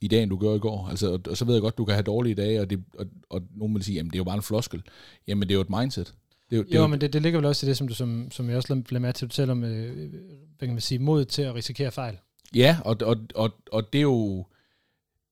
[0.00, 0.88] i dag, end du gør i går.
[0.88, 3.06] Altså, og, og så ved jeg godt, du kan have dårlige dage, og, det, og,
[3.30, 4.82] og nogen vil sige, jamen det er jo bare en floskel.
[5.26, 6.14] Jamen det er jo et mindset.
[6.50, 7.94] Det jo, det jo, jo, men det, det ligger vel også i det, som, du,
[7.94, 9.96] som, som jeg også lader med til, at du om, øh,
[10.58, 12.16] hvad kan man sige, mod til at risikere fejl.
[12.54, 14.46] Ja, og, og, og, og det er jo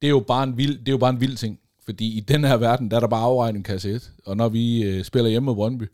[0.01, 1.61] det er jo bare en vild, det er jo bare en vild ting.
[1.89, 4.13] Fordi i den her verden, der er der bare afregning kasse 1.
[4.27, 5.85] Og når vi øh, spiller hjemme mod Brøndby,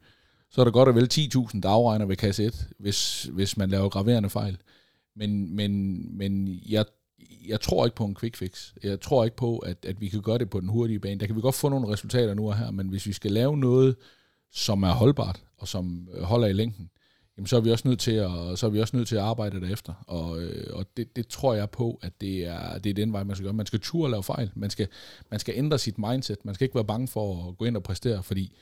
[0.50, 3.70] så er der godt og vel 10.000, der afregner ved kasse 1, hvis, hvis man
[3.70, 4.58] laver graverende fejl.
[5.16, 6.84] Men, men, men jeg,
[7.48, 8.72] jeg tror ikke på en quick fix.
[8.82, 11.20] Jeg tror ikke på, at, at vi kan gøre det på den hurtige bane.
[11.20, 13.56] Der kan vi godt få nogle resultater nu og her, men hvis vi skal lave
[13.56, 13.96] noget,
[14.52, 16.90] som er holdbart, og som holder i længden,
[17.36, 19.22] jamen så er vi også nødt til at, så er vi også nødt til at
[19.22, 19.94] arbejde derefter.
[20.06, 23.24] Og, øh, og det, det, tror jeg på, at det er, det er den vej,
[23.24, 23.54] man skal gøre.
[23.54, 24.50] Man skal turde lave fejl.
[24.54, 24.88] Man skal,
[25.30, 26.44] man skal ændre sit mindset.
[26.44, 28.56] Man skal ikke være bange for at gå ind og præstere, fordi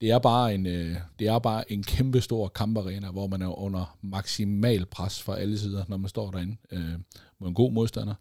[0.00, 3.58] det er bare en, øh, det er bare en kæmpe stor kamparena, hvor man er
[3.58, 6.94] under maksimal pres fra alle sider, når man står derinde øh,
[7.40, 8.14] mod en god modstander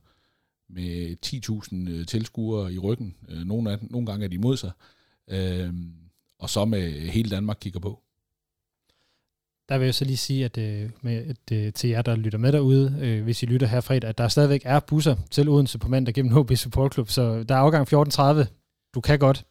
[0.70, 3.16] med 10.000 øh, tilskuere i ryggen.
[3.46, 4.72] Nogle, af, nogle gange er de imod sig.
[5.28, 5.74] Øh,
[6.40, 8.05] og så med hele Danmark kigger på
[9.70, 12.40] der vil jeg så lige sige, at, øh, med, at øh, til jer, der lytter
[12.40, 15.80] med derude, øh, hvis I lytter her fredag, at der stadigvæk er busser til Odense
[15.80, 17.88] på mandag gennem HB Support Club, så der er afgang
[18.44, 18.46] 14.30.
[18.94, 19.46] Du kan godt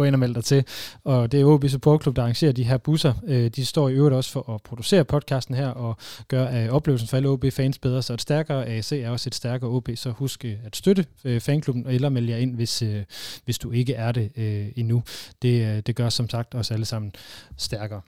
[0.00, 0.64] gå ind og melde dig til.
[1.04, 3.14] Og det er OB Support Club, der arrangerer de her busser.
[3.26, 5.96] Øh, de står i øvrigt også for at producere podcasten her og
[6.28, 8.02] gøre øh, oplevelsen for alle OB-fans bedre.
[8.02, 11.40] Så et stærkere AC er også et stærkere OB, så husk øh, at støtte øh,
[11.40, 13.04] fanklubben, eller melde jer ind, hvis, øh,
[13.44, 15.02] hvis du ikke er det øh, endnu.
[15.42, 17.12] Det, det gør som sagt os alle sammen
[17.56, 18.00] stærkere.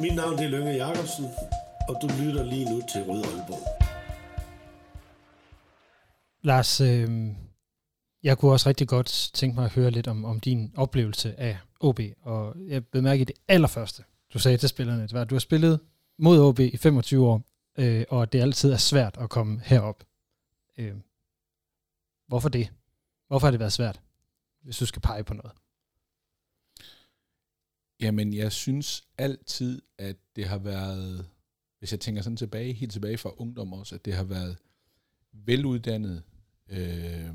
[0.00, 1.24] Mit navn er Lønge Jacobsen,
[1.88, 3.82] og du lytter lige nu til Rød Aalborg.
[6.42, 7.28] Lars, øh,
[8.22, 11.58] jeg kunne også rigtig godt tænke mig at høre lidt om, om din oplevelse af
[11.80, 14.04] OB, og jeg bemærker det allerførste,
[14.34, 15.80] du sagde til spillerne, det var, at du har spillet
[16.18, 17.42] mod OB i 25 år,
[17.78, 20.04] øh, og det altid er svært at komme herop.
[20.78, 20.94] Øh,
[22.28, 22.68] hvorfor det?
[23.28, 24.00] Hvorfor har det været svært,
[24.62, 25.52] hvis du skal pege på noget?
[28.00, 31.30] Jamen, jeg synes altid, at det har været,
[31.78, 34.58] hvis jeg tænker sådan tilbage, helt tilbage fra ungdom også, at det har været
[35.32, 36.22] veluddannet,
[36.68, 37.34] øh,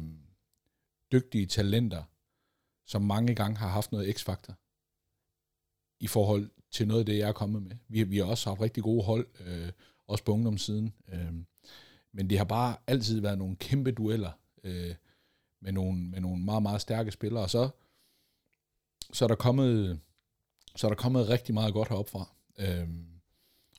[1.12, 2.04] dygtige talenter,
[2.86, 4.54] som mange gange har haft noget x-faktor
[6.00, 7.72] i forhold til noget af det, jeg er kommet med.
[7.88, 9.72] Vi, vi har også haft rigtig gode hold, øh,
[10.08, 10.94] også på ungdomssiden.
[11.08, 11.34] Øh,
[12.12, 14.32] men det har bare altid været nogle kæmpe dueller
[14.64, 14.96] øh,
[15.62, 17.44] med, nogle, med nogle meget, meget stærke spillere.
[17.44, 17.70] Og så,
[19.14, 20.00] så er der kommet
[20.76, 22.30] så er der kommet rigtig meget godt herop fra.
[22.60, 22.88] Øh,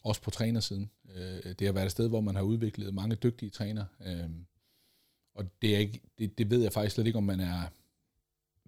[0.04, 0.90] også på trænersiden.
[1.16, 3.84] Øh, det har været et sted, hvor man har udviklet mange dygtige træner.
[4.06, 4.30] Øh,
[5.34, 7.62] og det, er ikke, det, det ved jeg faktisk slet ikke, om man er,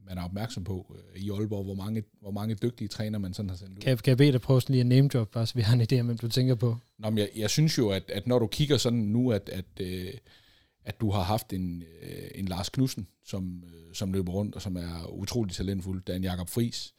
[0.06, 3.48] man er opmærksom på øh, i Aalborg, hvor mange, hvor mange dygtige træner man sådan
[3.48, 3.82] har sendt ud.
[3.82, 5.74] Kan, kan jeg bede dig prøve sådan lige at name drop, bare så vi har
[5.74, 6.76] en idé om, hvem du tænker på?
[6.98, 9.80] Nå, men jeg, jeg synes jo, at, at når du kigger sådan nu, at, at,
[9.80, 10.12] øh,
[10.84, 14.62] at du har haft en, øh, en Lars Knudsen, som, øh, som løber rundt, og
[14.62, 16.93] som er utrolig talentfuld, der er en Jakob Friis,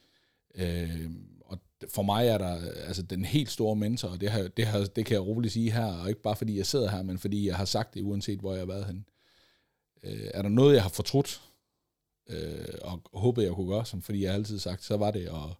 [0.56, 1.12] øh,
[1.46, 4.80] og for mig er der altså den helt store mentor, og det, har, det, har,
[4.80, 7.48] det kan jeg roligt sige her, og ikke bare fordi jeg sidder her, men fordi
[7.48, 9.06] jeg har sagt det, uanset hvor jeg har været hen.
[10.04, 11.41] Øh, er der noget, jeg har fortrudt,
[12.30, 15.26] øh, og håbet, jeg kunne gøre, som fordi jeg har altid sagt, så var det
[15.26, 15.58] at,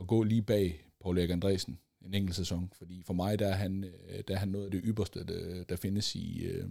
[0.00, 2.72] at gå lige bag Paul Erik Andresen en enkelt sæson.
[2.78, 5.64] Fordi for mig, der er han, øh, der er han noget af det ypperste, der,
[5.64, 6.68] der findes i, øh,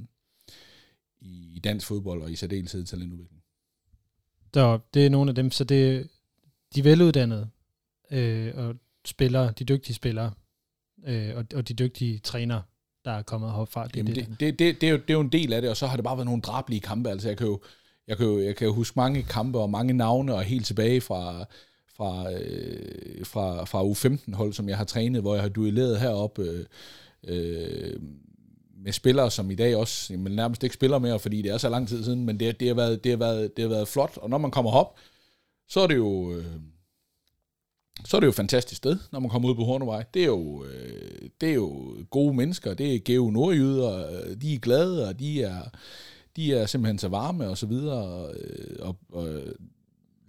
[1.21, 3.43] i dansk fodbold, og i særdeleshed talentudvikling.
[4.53, 6.09] Så det er nogle af dem, så det
[6.75, 7.49] de veluddannede
[8.11, 8.75] øh, og
[9.05, 10.31] spillere, de dygtige spillere,
[11.05, 12.61] øh, og, og de dygtige trænere,
[13.05, 13.87] der er kommet herfra.
[13.87, 15.69] Det, Jamen det, det, det, det, er jo, det er jo en del af det,
[15.69, 17.09] og så har det bare været nogle drablige kampe.
[17.09, 17.59] Altså jeg kan jo,
[18.07, 21.01] jeg kan jo, jeg kan jo huske mange kampe og mange navne, og helt tilbage
[21.01, 21.45] fra,
[21.95, 26.65] fra, øh, fra, fra U15-hold, som jeg har trænet, hvor jeg har duelleret heroppe øh,
[27.27, 27.99] øh,
[28.77, 31.69] med spillere, som i dag også jamen, nærmest ikke spiller mere, fordi det er så
[31.69, 34.17] lang tid siden, men det, det, har, været, det, har, været, det har været flot,
[34.17, 34.95] og når man kommer op,
[35.67, 36.33] så er det jo...
[36.33, 36.45] Øh,
[38.05, 40.03] så er det jo et fantastisk sted, når man kommer ud på Hornevej.
[40.13, 44.53] Det er jo, øh, det er jo gode mennesker, det er geo nordjyder, øh, de
[44.53, 45.61] er glade, og de er,
[46.35, 48.35] de er simpelthen så varme og så videre, og,
[48.79, 49.43] og, og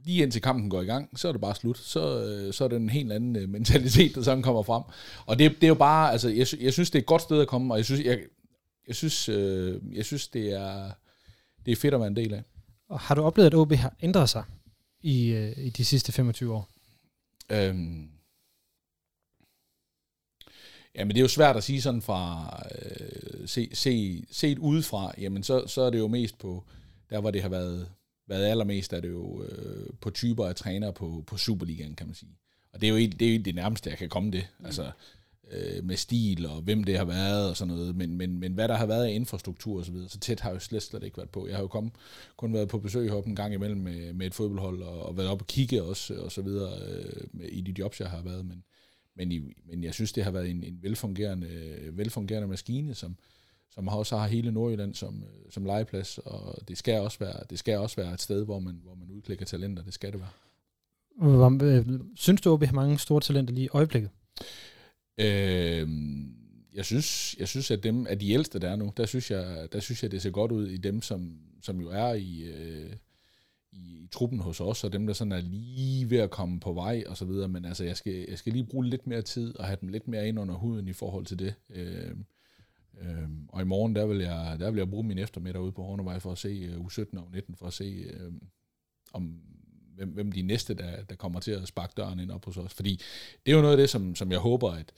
[0.04, 1.78] lige indtil kampen går i gang, så er det bare slut.
[1.78, 4.82] Så, øh, så er det en helt anden øh, mentalitet, der sådan kommer frem.
[5.26, 7.40] Og det, det er jo bare, altså, jeg, jeg synes, det er et godt sted
[7.40, 8.18] at komme, og jeg synes, jeg,
[8.86, 10.90] jeg synes, øh, jeg synes det, er,
[11.66, 12.42] det er fedt at være en del af.
[12.88, 14.42] Og har du oplevet, at OB har ændret sig
[15.06, 16.68] i, øh, i de sidste 25 år?
[17.52, 18.10] Øhm,
[20.94, 25.42] Jamen det er jo svært at sige sådan fra, øh, se, se, set udefra, jamen
[25.42, 26.64] så, så er det jo mest på,
[27.10, 27.88] der hvor det har været,
[28.26, 32.14] været allermest, er det jo øh, på typer af trænere på, på Superligaen, kan man
[32.14, 32.36] sige.
[32.72, 34.46] Og det er jo det, er det nærmeste, jeg kan komme det.
[34.58, 34.66] Mm.
[34.66, 34.90] Altså,
[35.50, 38.68] øh, med stil og hvem det har været og sådan noget, men, men, men hvad
[38.68, 41.02] der har været af infrastruktur og så videre, så tæt har jeg jo slet, slet
[41.02, 41.46] ikke været på.
[41.46, 41.92] Jeg har jo kommet,
[42.36, 45.28] kun været på besøg heroppe en gang imellem med, med et fodboldhold og, og været
[45.28, 48.46] op og kigge også og så videre øh, med, i de jobs, jeg har været,
[48.46, 48.64] men,
[49.16, 51.48] men, i, men jeg synes, det har været en, en velfungerende,
[51.92, 53.16] velfungerende maskine, som,
[53.70, 57.58] som også har hele Nordjylland som, øh, som legeplads, og det skal også være, det
[57.58, 60.30] skal også være et sted, hvor man, hvor man udklikker talenter, det skal det være.
[61.62, 64.10] Øh, synes du, at vi har mange store talenter lige i øjeblikket?
[65.18, 65.88] Øh,
[66.74, 69.68] jeg synes, jeg synes, at dem af de ældste, der er nu, der synes jeg,
[69.72, 72.92] der synes jeg det ser godt ud i dem, som, som jo er i, øh,
[73.72, 76.72] i, i truppen hos os, og dem, der sådan er lige ved at komme på
[76.72, 79.56] vej og så videre, men altså, jeg skal, jeg skal lige bruge lidt mere tid
[79.56, 81.54] og have dem lidt mere ind under huden i forhold til det.
[81.70, 82.16] Øh,
[83.00, 85.82] øh, og i morgen, der vil, jeg, der vil jeg bruge min eftermiddag ude på
[85.82, 88.32] Hornevej for at se øh, uh, U17 og U19, for at se, øh,
[89.12, 89.40] om,
[89.96, 92.74] hvem, hvem de næste, der, der kommer til at sparke døren ind op hos os.
[92.74, 93.00] Fordi
[93.46, 94.92] det er jo noget af det, som, som jeg håber, at,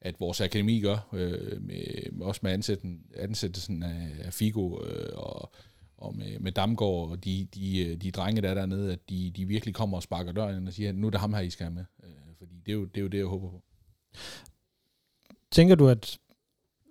[0.00, 5.54] at vores akademi gør, øh, med, også med ansætten, ansættelsen af, af Figo øh, og,
[5.96, 9.30] og med, med Damgaard og de, de, øh, de drenge, der er dernede, at de,
[9.30, 11.40] de virkelig kommer og sparker døren ind og siger, at nu er det ham her,
[11.40, 11.84] I skal have med.
[12.04, 13.62] Øh, fordi det er, jo, det er jo det, jeg håber på.
[15.50, 16.18] Tænker du, at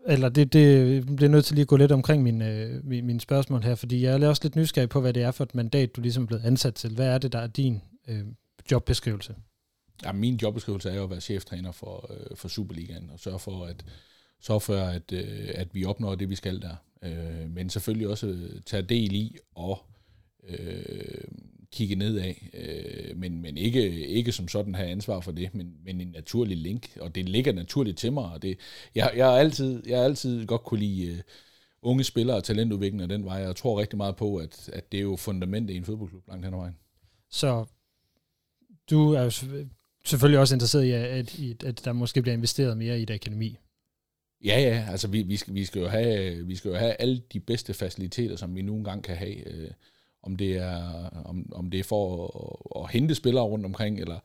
[0.08, 3.64] eller det, det bliver nødt til lige at gå lidt omkring mine, øh, mine spørgsmål
[3.64, 6.02] her, fordi jeg er også lidt nysgerrig på, hvad det er for et mandat, du
[6.02, 6.96] ligesom er blevet ansat til.
[6.96, 8.26] Hvad er det, der er din øh,
[8.72, 9.36] jobbeskrivelse?
[10.04, 13.66] Ja, min jobbeskrivelse er jo at være cheftræner for, øh, for Superligaen, og sørge for,
[13.66, 13.86] at,
[14.42, 16.76] sørge for at, øh, at vi opnår det, vi skal der.
[17.04, 19.80] Øh, men selvfølgelig også øh, tage del i og
[20.48, 21.24] øh,
[21.72, 26.02] kigge nedad, øh, men, men ikke, ikke som sådan have ansvar for det, men, men
[26.02, 28.60] en naturlig link, og det ligger naturligt til mig, og det,
[28.96, 31.20] jeg, jeg, har altid, jeg har altid godt kunne lide uh,
[31.82, 34.98] unge spillere og talentudvikling af den vej, jeg tror rigtig meget på, at, at det
[34.98, 36.76] er jo fundamentet i en fodboldklub langt hen ad vejen.
[37.30, 37.66] Så
[38.90, 39.30] du er jo
[40.06, 43.58] selvfølgelig også interesseret i, at, at der måske bliver investeret mere i et akademi.
[44.46, 47.22] Ja, ja, altså vi, vi, skal, vi, skal jo have, vi skal jo have alle
[47.34, 49.48] de bedste faciliteter, som vi nogle gange kan have.
[49.48, 49.72] Øh,
[50.24, 52.26] om det er, om, om det er for
[52.76, 54.20] at, at hente spillere rundt omkring, eller,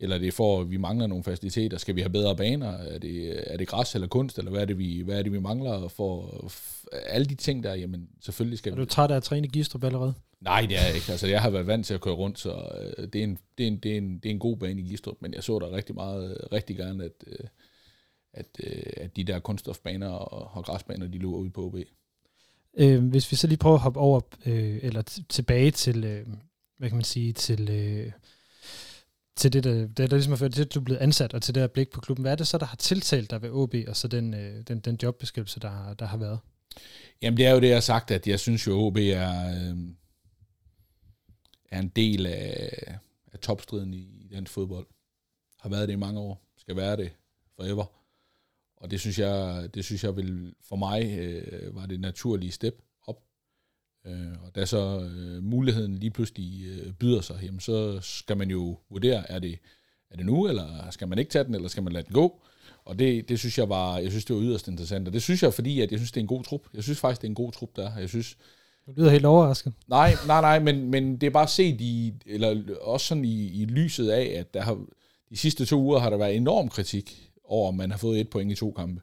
[0.00, 1.78] eller det er for, at vi mangler nogle faciliteter.
[1.78, 2.72] Skal vi have bedre baner?
[2.72, 5.32] Er det, er det græs eller kunst, eller hvad er det, vi, hvad er det,
[5.32, 5.88] vi mangler?
[5.88, 6.40] For,
[7.06, 8.80] alle de ting der, jamen selvfølgelig skal Er vi...
[8.80, 10.14] du træt af at træne i Gistrup allerede?
[10.40, 11.10] Nej, det er jeg ikke.
[11.10, 13.64] Altså, jeg har været vant til at køre rundt, så øh, det, er en, det,
[13.64, 15.58] er en, det, er en, det er en god bane i Gistrup, men jeg så
[15.58, 17.46] der rigtig meget, rigtig gerne, at, øh,
[18.32, 21.76] at, øh, at de der kunststofbaner og, og græsbaner, de lå ude på OB.
[22.76, 26.26] Øh, hvis vi så lige prøver at hoppe over, øh, eller t- tilbage til, øh,
[26.78, 28.12] hvad kan man sige, til, øh,
[29.36, 31.42] til det, der, det, der ligesom har ført til, at du er blevet ansat, og
[31.42, 32.22] til det her blik på klubben.
[32.22, 34.80] Hvad er det så, der har tiltalt dig ved OB, og så den, øh, den,
[34.80, 36.38] den jobbeskrivelse, der, har- der har været?
[37.22, 39.76] Jamen, det er jo det, jeg har sagt, at jeg synes jo, OB er, øh,
[41.70, 42.98] er en del af,
[43.32, 44.86] af topstriden i, i dansk fodbold.
[45.60, 46.42] Har været det i mange år.
[46.58, 47.10] Skal være det
[47.56, 47.84] forever.
[48.80, 52.82] Og det synes jeg, det synes jeg vil, for mig øh, var det naturlige step
[53.06, 53.20] op.
[54.06, 58.50] Øh, og da så øh, muligheden lige pludselig øh, byder sig, jamen, så skal man
[58.50, 59.58] jo vurdere, er det,
[60.10, 62.42] er det nu, eller skal man ikke tage den, eller skal man lade den gå?
[62.84, 65.08] Og det, det synes jeg var, jeg synes, det var yderst interessant.
[65.08, 66.60] Og det synes jeg, fordi at jeg synes, det er en god trup.
[66.74, 67.98] Jeg synes faktisk, det er en god trup, der er.
[67.98, 68.36] Jeg synes,
[68.86, 69.72] Du lyder helt overrasket.
[69.88, 73.64] Nej, nej, nej, men, men det er bare set i, eller også sådan i, i
[73.64, 74.78] lyset af, at der har,
[75.30, 78.30] de sidste to uger har der været enorm kritik over, om man har fået et
[78.30, 79.00] point i to kampe.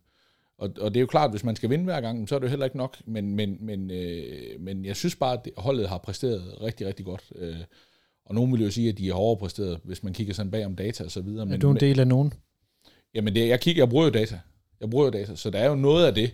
[0.57, 2.45] Og, og det er jo klart, hvis man skal vinde hver gang, så er det
[2.45, 5.89] jo heller ikke nok, men, men, men, øh, men jeg synes bare, at det- holdet
[5.89, 7.23] har præsteret rigtig, rigtig godt.
[7.35, 7.55] Øh,
[8.25, 10.75] og nogen vil jo sige, at de har overpræsteret, hvis man kigger sådan bag om
[10.75, 11.45] data og så videre.
[11.45, 12.33] Men, er du en del af nogen?
[13.13, 14.39] Jamen, det, jeg kigger, jeg bruger jo data.
[14.81, 16.31] Jeg bruger jo data, så der er jo noget af det,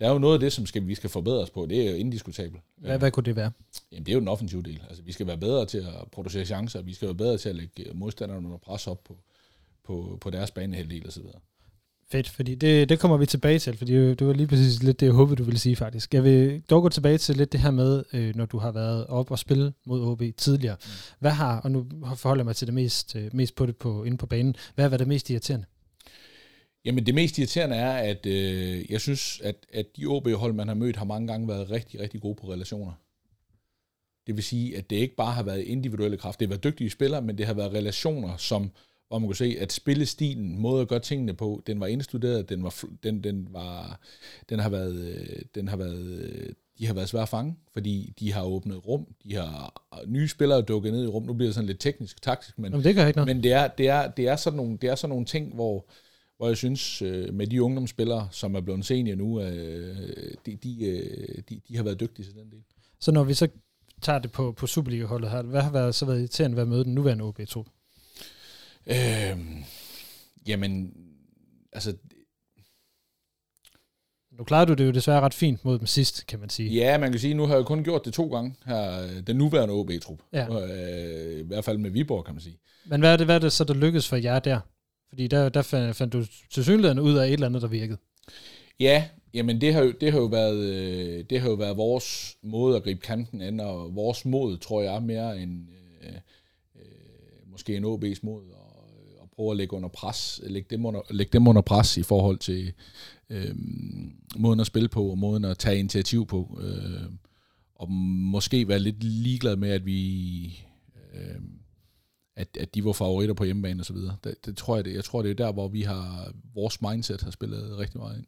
[0.00, 1.66] der er jo noget af det, som skal, vi skal forbedres på.
[1.66, 2.62] Det er jo indiskutabelt.
[2.76, 3.50] Hvad, hvad kunne det være?
[3.92, 4.82] Jamen, det er jo den offensive del.
[4.88, 7.56] Altså, vi skal være bedre til at producere chancer, vi skal være bedre til at
[7.56, 9.16] lægge modstanderne under pres op på,
[9.86, 11.40] på, på deres banehalvdel og så videre.
[12.08, 15.06] Fedt, fordi det, det kommer vi tilbage til, fordi det var lige præcis lidt det,
[15.06, 16.14] jeg håbede, du ville sige faktisk.
[16.14, 19.06] Jeg vil dog gå tilbage til lidt det her med, øh, når du har været
[19.06, 20.76] op og spille mod OB tidligere.
[20.84, 20.90] Mm.
[21.18, 24.04] Hvad har, og nu forholder jeg mig til det mest, øh, mest på det på,
[24.04, 25.66] inde på banen, hvad har været det mest irriterende?
[26.84, 30.74] Jamen, det mest irriterende er, at øh, jeg synes, at, at de OB-hold, man har
[30.74, 32.92] mødt, har mange gange været rigtig, rigtig gode på relationer.
[34.26, 36.40] Det vil sige, at det ikke bare har været individuelle kraft.
[36.40, 38.70] Det har været dygtige spillere, men det har været relationer, som,
[39.08, 42.62] hvor man kunne se, at spillestilen, måde at gøre tingene på, den var indstuderet, den,
[42.62, 44.00] var, den, den, var,
[44.48, 48.14] den har været, øh, den har været, øh, de har været svære at fange, fordi
[48.18, 51.22] de har åbnet rum, de har nye spillere dukket ned i rum.
[51.22, 53.36] Nu bliver det sådan lidt teknisk, taktisk, men, Jamen, det gør ikke noget.
[53.36, 55.86] men det er, det er, det er, sådan, nogle, det er sådan nogle ting, hvor,
[56.36, 60.86] hvor jeg synes, øh, med de ungdomsspillere, som er blevet senior nu, øh, de, de,
[60.86, 62.62] øh, de, de har været dygtige til den del.
[63.00, 63.48] Så når vi så
[64.02, 66.84] tager det på, på Superliga-holdet her, hvad har været, så været irriterende ved at møde
[66.84, 67.64] den nuværende OB2?
[68.86, 69.38] Øh,
[70.46, 70.92] jamen,
[71.72, 71.96] altså,
[74.38, 76.70] Nu klarede du det jo desværre ret fint mod dem sidst, kan man sige.
[76.70, 79.36] ja, man kan sige, nu har jeg kun gjort det to gange her, øh, den
[79.36, 80.18] nuværende OB-trup.
[80.32, 80.48] Ja.
[80.48, 82.58] Øh, I hvert fald med Viborg, kan man sige.
[82.86, 84.60] Men hvad er det, hvad er det så, der lykkedes for jer der?
[85.08, 87.98] Fordi der, der fandt, fandt du til synligheden ud af et eller andet, der virkede.
[88.80, 92.36] Ja, jamen det har jo, det har jo været øh, det har jo været vores
[92.42, 95.68] måde at gribe kampen an, og vores mod, tror jeg, er mere end
[96.02, 96.12] øh,
[96.76, 98.42] øh, måske en OB's mod,
[99.36, 102.72] prøve at lægge under pres, lægge dem under, lægge dem under pres i forhold til
[103.30, 103.54] øh,
[104.36, 107.10] måden at spille på, og måden at tage initiativ på, øh,
[107.74, 110.44] og måske være lidt ligeglad med, at vi
[111.14, 111.40] øh,
[112.36, 114.16] at, at de var favoritter på hjemmebane og så videre.
[114.24, 117.22] Det, det tror jeg, det, jeg tror, det er der, hvor vi har, vores mindset
[117.22, 118.26] har spillet rigtig meget ind.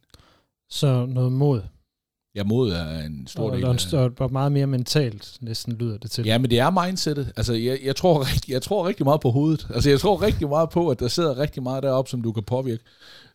[0.69, 1.63] Så noget mod.
[2.35, 4.11] Ja, mod er en stor og, del og, af...
[4.21, 6.25] og meget mere mentalt, næsten lyder det til.
[6.25, 7.33] Ja, men det er mindsetet.
[7.37, 9.67] Altså, jeg, jeg, tror rigtig, jeg tror rigtig meget på hovedet.
[9.75, 12.43] Altså, jeg tror rigtig meget på, at der sidder rigtig meget deroppe, som du kan
[12.43, 12.85] påvirke.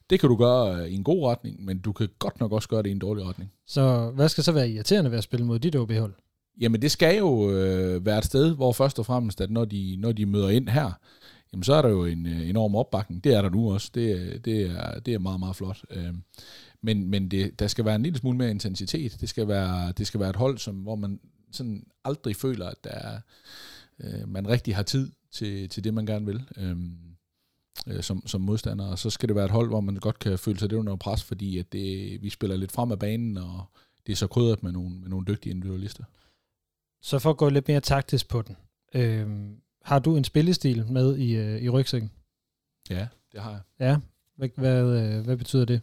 [0.10, 2.84] Det kan du gøre i en god retning, men du kan godt nok også gøre
[2.84, 3.52] det i en dårlig retning.
[3.68, 6.14] Så hvad skal så være irriterende ved at spille mod dit OB-hold?
[6.62, 9.96] Jamen, det skal jo øh, være et sted, hvor først og fremmest, at når de,
[10.00, 10.92] når de møder ind her,
[11.54, 13.24] jamen, så er der jo en øh, enorm opbakning.
[13.24, 13.90] Det er der nu også.
[13.94, 15.78] Det, det, er, det er meget, meget flot.
[15.92, 16.14] Øh,
[16.84, 19.22] men men det, der skal være en lille smule mere intensitet.
[19.22, 21.20] Det skal være, det skal være et hold, som, hvor man
[21.52, 23.20] sådan aldrig føler, at der er,
[24.00, 26.78] øh, man rigtig har tid til, til det, man gerne vil øh,
[27.88, 28.86] øh, som, som modstander.
[28.86, 30.96] Og så skal det være et hold, hvor man godt kan føle sig lidt under
[30.96, 33.66] pres, fordi at det, vi spiller lidt frem af banen, og
[34.06, 36.04] det er så krydret med nogle, med nogle dygtige individualister.
[37.02, 38.56] Så for at gå lidt mere taktisk på den,
[38.96, 39.28] øh,
[39.84, 42.12] har du en spillestil med i, øh, i rygsækken?
[42.90, 43.62] Ja, det har jeg.
[43.80, 43.98] Ja.
[44.36, 45.82] Hvad, hvad, øh, hvad betyder det?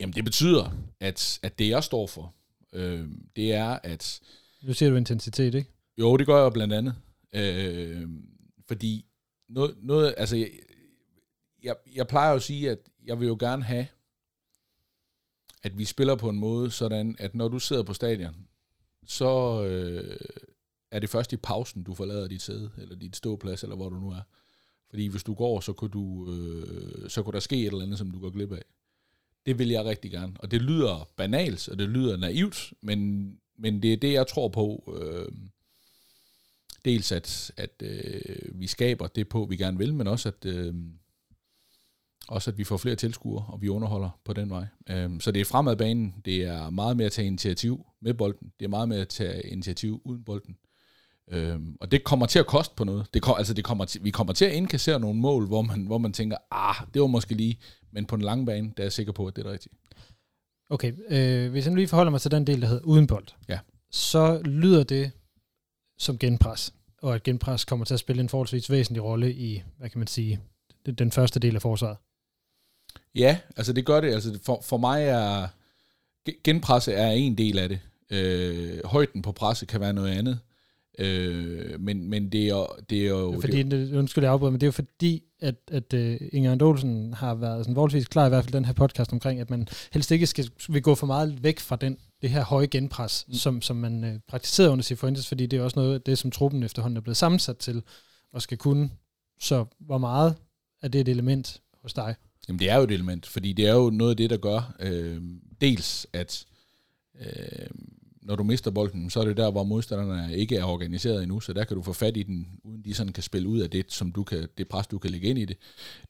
[0.00, 0.70] Jamen det betyder,
[1.00, 2.34] at, at det jeg står for,
[2.72, 4.20] øh, det er, at
[4.62, 5.70] Nu siger du intensitet, ikke?
[5.98, 6.94] jo, det gør jeg blandt andet.
[7.32, 8.08] Øh,
[8.68, 9.04] fordi
[9.48, 10.50] noget, noget altså jeg,
[11.62, 13.86] jeg, jeg plejer jo at sige, at jeg vil jo gerne have,
[15.62, 18.36] at vi spiller på en måde, sådan at når du sidder på stadion,
[19.06, 20.16] så øh,
[20.90, 23.96] er det først i pausen, du forlader dit sæde, eller dit ståplads, eller hvor du
[23.96, 24.22] nu er.
[24.90, 27.98] Fordi hvis du går, så kunne, du, øh, så kunne der ske et eller andet,
[27.98, 28.62] som du går glip af.
[29.46, 30.32] Det vil jeg rigtig gerne.
[30.38, 34.48] Og det lyder banalt, og det lyder naivt, men, men det er det, jeg tror
[34.48, 34.98] på.
[35.02, 35.32] Øh,
[36.84, 40.74] dels at, at øh, vi skaber det på, vi gerne vil, men også at, øh,
[42.28, 44.66] også at vi får flere tilskuere, og vi underholder på den vej.
[44.90, 46.14] Øh, så det er fremadbanen.
[46.24, 48.52] Det er meget mere at tage initiativ med bolden.
[48.58, 50.56] Det er meget mere at tage initiativ uden bolden.
[51.30, 53.06] Øhm, og det kommer til at koste på noget.
[53.14, 55.98] Det, altså det kommer til, vi kommer til at indkassere nogle mål, hvor man, hvor
[55.98, 57.58] man tænker, ah, det var måske lige,
[57.92, 59.74] men på den lange bane, der er jeg sikker på, at det er rigtigt.
[60.70, 63.26] Okay, øh, hvis jeg nu lige forholder mig til den del, der hedder uden bold,
[63.48, 63.58] ja.
[63.90, 65.10] så lyder det
[65.98, 69.90] som genpres, og at genpres kommer til at spille en forholdsvis væsentlig rolle i, hvad
[69.90, 70.40] kan man sige,
[70.98, 71.96] den første del af forsvaret.
[73.14, 74.14] Ja, altså det gør det.
[74.14, 75.48] Altså for, for mig er
[76.44, 77.80] genpresse er en del af det.
[78.10, 80.38] Øh, højden på presse kan være noget andet.
[80.98, 83.40] Øh, men, men det er, det er jo...
[83.40, 87.14] Fordi, det, undskyld jeg afbryder, men det er jo fordi, at, at uh, Inger Andolsen
[87.14, 90.10] har været sådan voldvis klar, i hvert fald den her podcast omkring, at man helst
[90.10, 93.34] ikke skal, vil gå for meget væk fra den, det her høje genpres, mm.
[93.34, 96.30] som, som man uh, praktiserede under Cifuentes, fordi det er også noget af det, som
[96.30, 97.82] truppen efterhånden er blevet sammensat til,
[98.32, 98.90] og skal kunne.
[99.40, 100.34] Så hvor meget
[100.82, 102.14] er det et element hos dig?
[102.48, 104.76] Jamen det er jo et element, fordi det er jo noget af det, der gør
[104.80, 105.22] øh,
[105.60, 106.44] dels, at
[107.20, 107.66] øh,
[108.22, 111.52] når du mister bolden, så er det der, hvor modstanderne ikke er organiseret endnu, så
[111.52, 113.92] der kan du få fat i den, uden de sådan kan spille ud af det,
[113.92, 115.56] som du kan, det pres, du kan lægge ind i det.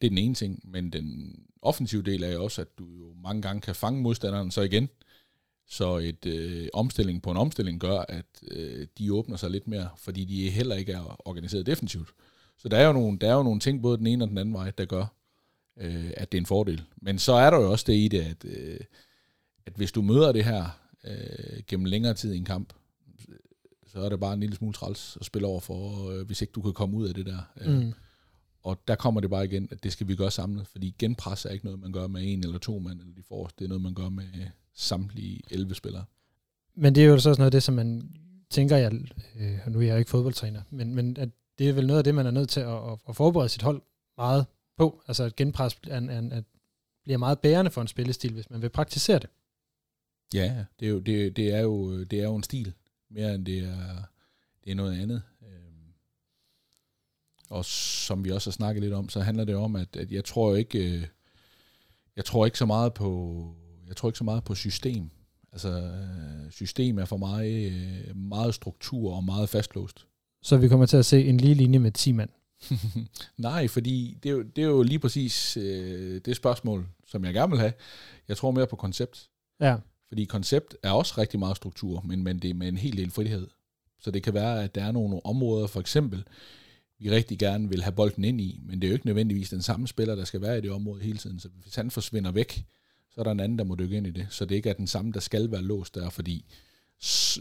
[0.00, 3.14] Det er den ene ting, men den offensive del er jo også, at du jo
[3.22, 4.88] mange gange kan fange modstanderen så igen,
[5.66, 9.88] så et øh, omstilling på en omstilling gør, at øh, de åbner sig lidt mere,
[9.96, 12.08] fordi de heller ikke er organiseret defensivt.
[12.58, 14.38] Så der er jo nogle, der er jo nogle ting, både den ene og den
[14.38, 15.06] anden vej, der gør,
[15.80, 16.82] øh, at det er en fordel.
[16.96, 18.80] Men så er der jo også det i det, at, øh,
[19.66, 22.72] at hvis du møder det her øh, gennem længere tid i en kamp,
[23.86, 26.52] så er det bare en lille smule træls at spille over for, øh, hvis ikke
[26.52, 27.38] du kan komme ud af det der.
[27.60, 27.92] Øh, mm.
[28.62, 31.50] Og der kommer det bare igen, at det skal vi gøre samlet, fordi genpres er
[31.50, 33.58] ikke noget, man gør med en eller to mand eller de forreste.
[33.58, 34.24] Det er noget, man gør med
[34.74, 36.04] samtlige 11 spillere.
[36.74, 38.10] Men det er jo så også noget af det, som man
[38.50, 38.92] tænker, jeg,
[39.40, 41.28] øh, nu er jeg ikke fodboldtræner, men, men at
[41.58, 43.62] det er vel noget af det, man er nødt til at, at, at forberede sit
[43.62, 43.82] hold
[44.16, 44.46] meget
[44.76, 45.02] på.
[45.08, 46.42] Altså at genpres er, er, er,
[47.04, 49.30] bliver meget bærende for en spillestil, hvis man vil praktisere det.
[50.34, 52.72] Ja, det er jo, det, det er jo, det er jo en stil,
[53.10, 54.02] mere end det er,
[54.64, 55.22] det er noget andet.
[55.42, 55.92] Øhm,
[57.50, 60.24] og som vi også har snakket lidt om, så handler det om, at, at jeg
[60.24, 61.06] tror ikke, øh,
[62.16, 63.54] jeg tror ikke så meget på,
[63.88, 65.10] jeg tror ikke så meget på system.
[65.52, 70.06] Altså, øh, system er for mig øh, meget struktur og meget fastlåst.
[70.42, 72.30] Så vi kommer til at se en lige linje med 10 mand?
[73.38, 77.34] Nej, fordi det er, jo, det er jo lige præcis øh, det spørgsmål, som jeg
[77.34, 77.72] gerne vil have.
[78.28, 79.28] Jeg tror mere på koncept.
[79.60, 79.76] Ja.
[80.10, 83.10] Fordi koncept er også rigtig meget struktur, men, men det er med en hel del
[83.10, 83.48] frihed.
[84.00, 86.24] Så det kan være, at der er nogle områder, for eksempel,
[86.98, 89.62] vi rigtig gerne vil have bolden ind i, men det er jo ikke nødvendigvis den
[89.62, 91.40] samme spiller, der skal være i det område hele tiden.
[91.40, 92.64] Så hvis han forsvinder væk,
[93.10, 94.26] så er der en anden, der må dykke ind i det.
[94.30, 96.44] Så det ikke er den samme, der skal være låst der, fordi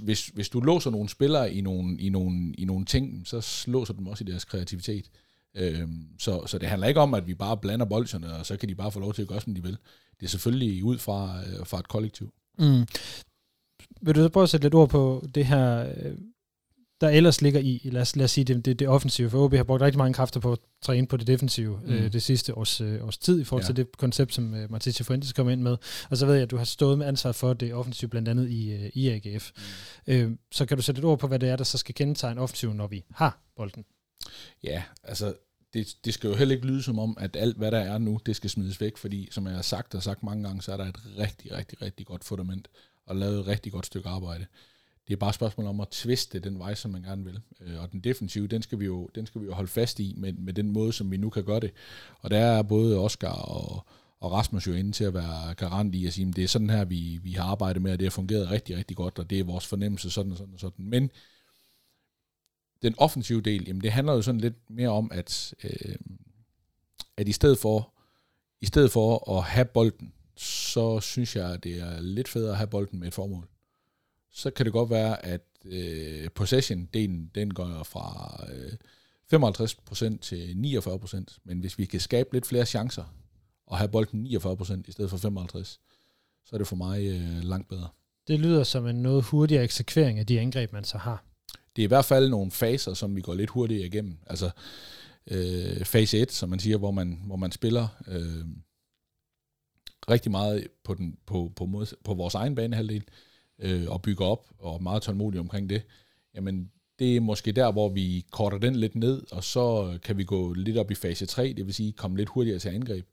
[0.02, 3.94] hvis, hvis du låser nogle spillere i nogle, i, nogle, i nogle ting, så låser
[3.94, 5.10] du dem også i deres kreativitet.
[5.56, 8.70] Øhm, så, så det handler ikke om, at vi bare blander bolsjerne, og så kan
[8.70, 9.78] de bare få lov til at gøre, som de vil.
[10.20, 12.34] Det er selvfølgelig ud fra, øh, fra et kollektiv.
[12.60, 12.88] Mm.
[14.02, 16.18] Vil du så prøve at sætte lidt ord på det her, øh,
[17.02, 19.54] der ellers ligger i, lad os, lad os sige, det, det, det offensive, for OB
[19.54, 21.94] har brugt rigtig mange kræfter på at træne på det defensive mm.
[21.94, 23.68] øh, det sidste års, øh, års tid, i forhold ja.
[23.68, 25.78] til det koncept, som øh, Martin Fuentes kom ind med.
[26.10, 28.50] Og så ved jeg, at du har stået med ansvar for det offensive, blandt andet
[28.50, 29.52] i, øh, i AGF.
[30.08, 30.14] Mm.
[30.14, 32.42] Øh, så kan du sætte et ord på, hvad det er, der så skal kendetegne
[32.42, 33.86] offensiven, når vi har bolden?
[34.64, 35.34] Ja, altså
[35.74, 38.20] det, det skal jo heller ikke lyde som om, at alt, hvad der er nu,
[38.26, 40.78] det skal smides væk, fordi som jeg har sagt og sagt mange gange, så er
[40.78, 42.68] der et rigtig, rigtig, rigtig godt fundament
[43.06, 44.46] og lavet et rigtig godt stykke arbejde.
[45.08, 47.40] Det er bare et spørgsmål om at tviste den vej, som man gerne vil.
[47.62, 50.14] Øh, og den defensive, den skal vi jo, den skal vi jo holde fast i
[50.18, 51.72] med, med den måde, som vi nu kan gøre det.
[52.20, 53.86] Og der er både Oscar og,
[54.20, 56.70] og Rasmus jo inde til at være garant i at sige, at det er sådan
[56.70, 59.40] her, vi, vi har arbejdet med, og det har fungeret rigtig, rigtig godt, og det
[59.40, 60.86] er vores fornemmelse, sådan og sådan og sådan.
[60.86, 61.12] Men
[62.82, 65.96] den offensive del, jamen det handler jo sådan lidt mere om, at, øh,
[67.18, 67.94] at i stedet for
[68.62, 72.58] i stedet for at have bolden, så synes jeg, at det er lidt federe at
[72.58, 73.48] have bolden med et formål.
[74.32, 78.74] Så kan det godt være, at øh, possession-delen, den går fra øh,
[79.34, 83.04] 55% til 49%, men hvis vi kan skabe lidt flere chancer,
[83.68, 85.64] og have bolden 49% i stedet for 55%,
[86.46, 87.88] så er det for mig øh, langt bedre.
[88.28, 91.24] Det lyder som en noget hurtigere eksekvering af de angreb, man så har
[91.80, 94.18] det er i hvert fald nogle faser, som vi går lidt hurtigt igennem.
[94.28, 94.50] Altså
[95.32, 98.46] øh, fase 1, som man siger, hvor man, hvor man spiller øh,
[100.10, 103.04] rigtig meget på, den, på, på, mod, på vores egen banehalvdel,
[103.60, 105.82] øh, og bygger op, og er meget tålmodig omkring det.
[106.36, 110.24] Jamen, det er måske der, hvor vi korter den lidt ned, og så kan vi
[110.24, 113.06] gå lidt op i fase 3, det vil sige komme lidt hurtigere til angreb,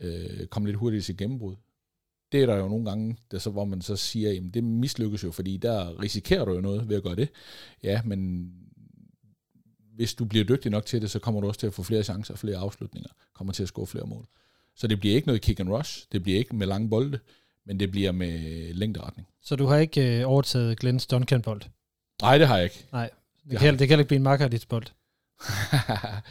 [0.00, 1.56] øh, komme lidt hurtigere til gennembrud.
[2.32, 5.24] Det er der jo nogle gange, der så, hvor man så siger, jamen det mislykkes
[5.24, 7.28] jo, fordi der risikerer du jo noget ved at gøre det.
[7.82, 8.50] Ja, men
[9.94, 12.02] hvis du bliver dygtig nok til det, så kommer du også til at få flere
[12.02, 14.26] chancer, flere afslutninger, kommer til at score flere mål.
[14.76, 17.18] Så det bliver ikke noget kick and rush, det bliver ikke med lange bolde,
[17.66, 18.38] men det bliver med
[18.74, 19.28] længderetning.
[19.42, 21.62] Så du har ikke øh, overtaget Glens Duncan-bold?
[22.22, 22.84] Nej, det har jeg ikke.
[22.92, 23.10] Nej,
[23.42, 24.86] det, det, kan, det kan ikke blive en makker dit bold.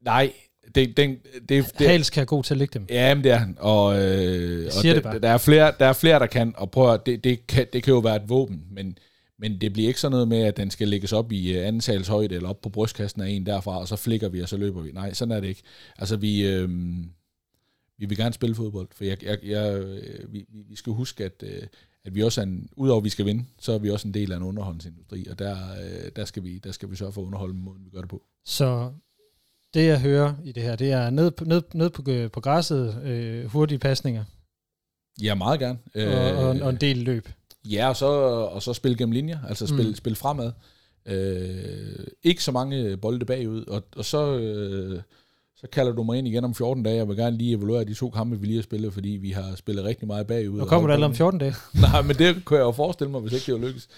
[0.00, 0.32] Nej,
[0.74, 1.16] det, den,
[1.48, 2.86] det, det, Hals kan er god til at lægge dem.
[2.88, 3.56] Ja, men det er han.
[3.60, 5.22] Og, øh, og det, det.
[5.22, 7.82] Der, er flere, der er flere, der kan, og prøv at, det, det, kan, det
[7.82, 8.98] kan jo være et våben, men,
[9.38, 11.80] men det bliver ikke sådan noget med, at den skal lægges op i uh, anden
[11.80, 14.56] sals højde, eller op på brystkassen af en derfra, og så flikker vi, og så
[14.56, 14.92] løber vi.
[14.92, 15.62] Nej, sådan er det ikke.
[15.98, 16.68] Altså, vi, øh,
[17.98, 21.42] vi vil gerne spille fodbold, for jeg, jeg, jeg, øh, vi, vi skal huske, at,
[21.46, 21.62] øh,
[22.04, 24.14] at vi også er en, udover at vi skal vinde, så er vi også en
[24.14, 27.20] del af en underholdningsindustri, og der, øh, der, skal, vi, der skal vi sørge for
[27.20, 28.22] at underholde måden, vi gør det på.
[28.44, 28.92] Så
[29.74, 32.02] det, jeg hører i det her, det er ned, ned, ned på,
[32.32, 34.24] på græsset, øh, hurtige pasninger.
[35.22, 35.78] Ja, meget gerne.
[35.94, 37.28] Og, og, og en del løb.
[37.64, 39.94] Ja, og så, og så spille gennem linjer, altså spille, mm.
[39.94, 40.52] spille fremad.
[41.06, 45.02] Øh, ikke så mange bolde bagud, og, og så, øh,
[45.60, 46.96] så kalder du mig ind igen om 14 dage.
[46.96, 49.54] Jeg vil gerne lige evaluere de to kampe, vi lige har spillet, fordi vi har
[49.54, 50.60] spillet rigtig meget bagud.
[50.60, 51.54] Og kommer du alle om 14 dage?
[51.80, 53.88] Nej, men det kunne jeg jo forestille mig, hvis ikke det var lykkes.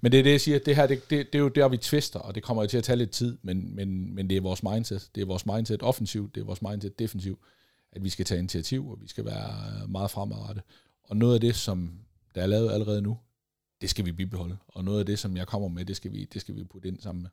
[0.00, 1.76] Men det er det, jeg siger, det her, det, det, det er jo der, vi
[1.76, 4.62] twister, og det kommer til at tage lidt tid, men, men, men det er vores
[4.62, 5.08] mindset.
[5.14, 7.38] Det er vores mindset offensivt, det er vores mindset defensivt,
[7.92, 10.64] at vi skal tage initiativ, og vi skal være meget fremadrettet.
[11.04, 11.90] Og noget af det, som
[12.34, 13.18] der er lavet allerede nu,
[13.80, 14.56] det skal vi bibeholde.
[14.68, 16.88] Og noget af det, som jeg kommer med, det skal vi, det skal vi putte
[16.88, 17.30] ind sammen med.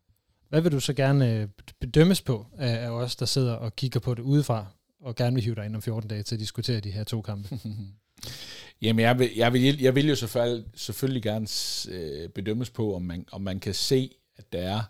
[0.51, 1.47] Hvad vil du så gerne øh,
[1.79, 4.65] bedømmes på af os, der sidder og kigger på det udefra,
[5.01, 7.21] og gerne vil hive dig ind om 14 dage til at diskutere de her to
[7.21, 7.59] kampe?
[8.81, 11.47] Jamen, jeg vil, jeg vil, jeg vil jo selvfølgelig, selvfølgelig gerne
[11.89, 14.81] øh, bedømmes på, om man, om man kan se, at der er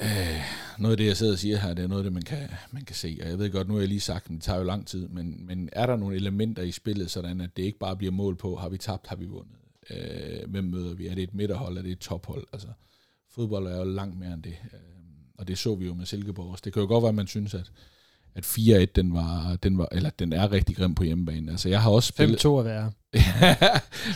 [0.00, 0.42] øh,
[0.78, 2.48] noget af det, jeg sidder og siger her, det er noget af det, man kan,
[2.72, 3.18] man kan se.
[3.22, 5.08] Og jeg ved godt, nu har jeg lige sagt, at det tager jo lang tid,
[5.08, 8.36] men, men er der nogle elementer i spillet, sådan at det ikke bare bliver mål
[8.36, 9.56] på, har vi tabt, har vi vundet?
[9.90, 11.06] Øh, hvem møder vi?
[11.06, 12.46] Er det et midterhold, er det et tophold?
[12.52, 12.68] Altså,
[13.38, 14.54] fodbold er jo langt mere end det.
[14.72, 14.80] Øh,
[15.38, 16.62] og det så vi jo med Silkeborg også.
[16.64, 17.70] Det kan jo godt være, at man synes, at,
[18.34, 21.50] at 4-1, den var, den var, eller den er rigtig grim på hjemmebane.
[21.50, 22.44] Altså, jeg har også spillet...
[22.46, 22.92] 5-2 at være.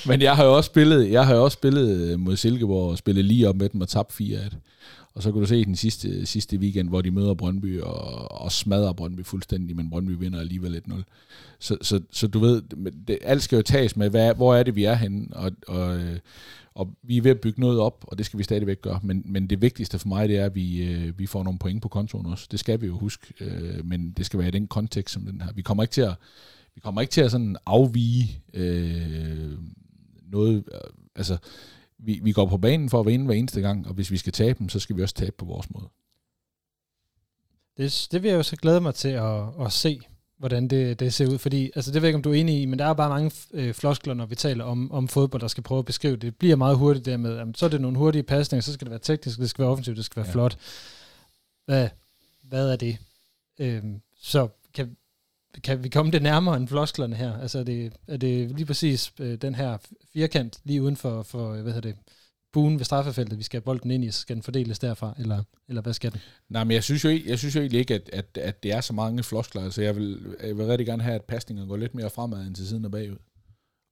[0.08, 3.24] men jeg har jo også spillet, jeg har jo også spillet mod Silkeborg og spillet
[3.24, 4.54] lige op med dem og tabt 4-1.
[5.14, 8.52] Og så kan du se den sidste, sidste weekend, hvor de møder Brøndby og, og
[8.52, 11.02] smadrer Brøndby fuldstændig, men Brøndby vinder alligevel 1-0.
[11.58, 12.62] Så, så, så du ved,
[13.08, 15.96] det, alt skal jo tages med, hvad, hvor er det, vi er henne, og, og,
[15.96, 16.18] øh,
[16.74, 19.00] og vi er ved at bygge noget op, og det skal vi stadigvæk gøre.
[19.02, 21.82] Men, men det vigtigste for mig, det er, at vi, øh, vi får nogle point
[21.82, 22.48] på kontoen også.
[22.50, 25.40] Det skal vi jo huske, øh, men det skal være i den kontekst som den
[25.40, 25.52] her.
[25.52, 26.14] Vi kommer ikke til at,
[26.74, 29.52] vi kommer ikke til at sådan afvige øh,
[30.30, 30.64] noget,
[31.16, 31.38] altså
[32.04, 34.32] vi, vi går på banen for at vinde hver eneste gang, og hvis vi skal
[34.32, 35.88] tabe dem, så skal vi også tabe på vores måde.
[37.76, 40.00] Det, det vil jeg jo så glæde mig til at, at se,
[40.38, 42.62] hvordan det, det ser ud, fordi, altså det ved jeg ikke, om du er enig
[42.62, 45.48] i, men der er bare mange øh, floskler, når vi taler om, om fodbold, der
[45.48, 46.22] skal prøve at beskrive det.
[46.22, 48.84] Det bliver meget hurtigt der med, jamen, så er det nogle hurtige pasninger, så skal
[48.84, 50.32] det være teknisk, det skal være offensivt, det skal være ja.
[50.32, 50.58] flot.
[51.64, 51.88] Hvad,
[52.42, 52.98] hvad er det?
[53.58, 54.48] Øhm, så
[55.64, 57.38] kan, vi komme det nærmere end flosklerne her?
[57.38, 59.78] Altså er det, er det lige præcis øh, den her
[60.12, 61.98] firkant lige uden for, for hvad hedder det,
[62.52, 65.42] buen ved straffefeltet, vi skal have bolden ind i, så skal den fordeles derfra, eller,
[65.68, 66.20] eller hvad skal den?
[66.48, 68.80] Nej, men jeg synes jo, jeg synes jo egentlig ikke, at, at, at det er
[68.80, 69.64] så mange floskler.
[69.64, 72.54] Altså, jeg vil, jeg vil rigtig gerne have, at pasningen går lidt mere fremad end
[72.54, 73.16] til siden og bagud.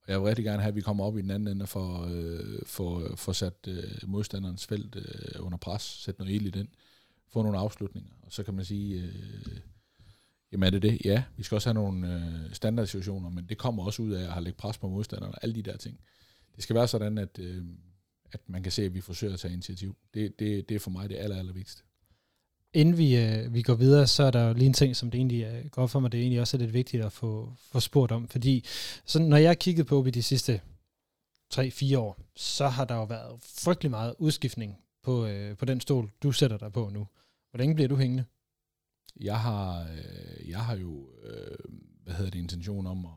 [0.07, 2.09] Og jeg vil rigtig gerne have, at vi kommer op i den anden ende for,
[2.11, 6.69] øh, for, for sat øh, modstanderens felt øh, under pres, sætte noget ild i den,
[7.33, 8.11] få nogle afslutninger.
[8.23, 9.57] Og så kan man sige, øh,
[10.53, 10.99] jamen er det det?
[11.05, 14.33] Ja, vi skal også have nogle øh, standardsituationer, men det kommer også ud af at
[14.33, 16.01] have lægget pres på modstanderne, og alle de der ting.
[16.57, 17.65] Det skal være sådan, at øh,
[18.33, 19.97] at man kan se, at vi forsøger at tage initiativ.
[20.15, 21.83] Det, det, det er for mig det aller, aller vigtigste.
[22.73, 25.19] Inden vi, øh, vi går videre, så er der jo lige en ting, som det
[25.19, 27.81] egentlig øh, er godt for mig, det er egentlig også lidt vigtigt at få, få
[27.81, 28.65] spurgt om, fordi
[29.05, 30.61] så når jeg har kigget på i de sidste
[31.55, 36.11] 3-4 år, så har der jo været frygtelig meget udskiftning på, øh, på den stol,
[36.23, 37.07] du sætter dig på nu.
[37.51, 38.25] Hvordan bliver du hængende?
[39.21, 41.59] Jeg har, øh, jeg har jo, øh,
[42.05, 43.11] hvad hedder det, intention om at,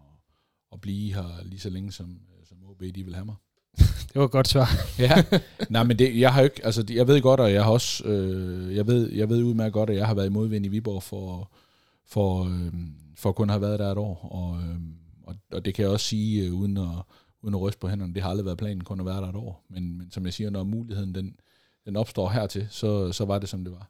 [0.73, 3.35] at blive her lige så længe, som, som OB de vil have mig.
[3.77, 4.69] det var et godt svar.
[4.99, 5.23] ja,
[5.69, 8.75] nej, men det, jeg har ikke, altså jeg ved godt, og jeg har også, øh,
[8.75, 11.51] jeg ved, jeg ved udmærket godt, at jeg har været i modvind i Viborg for,
[12.05, 12.73] for, øh,
[13.15, 14.79] for kun at have været der et år, og, øh,
[15.23, 16.89] og, og det kan jeg også sige, øh, uden, at,
[17.41, 19.35] uden at ryste på hænderne, det har aldrig været planen kun at være der et
[19.35, 21.35] år, men, men som jeg siger, når muligheden den,
[21.85, 23.89] den opstår hertil, så, så var det som det var.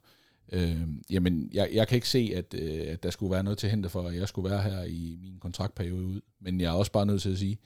[0.51, 3.69] Øh, jamen, jeg, jeg kan ikke se, at, øh, at der skulle være noget til
[3.69, 6.91] hente for, at jeg skulle være her i min kontraktperiode ud, men jeg er også
[6.91, 7.57] bare nødt til at sige,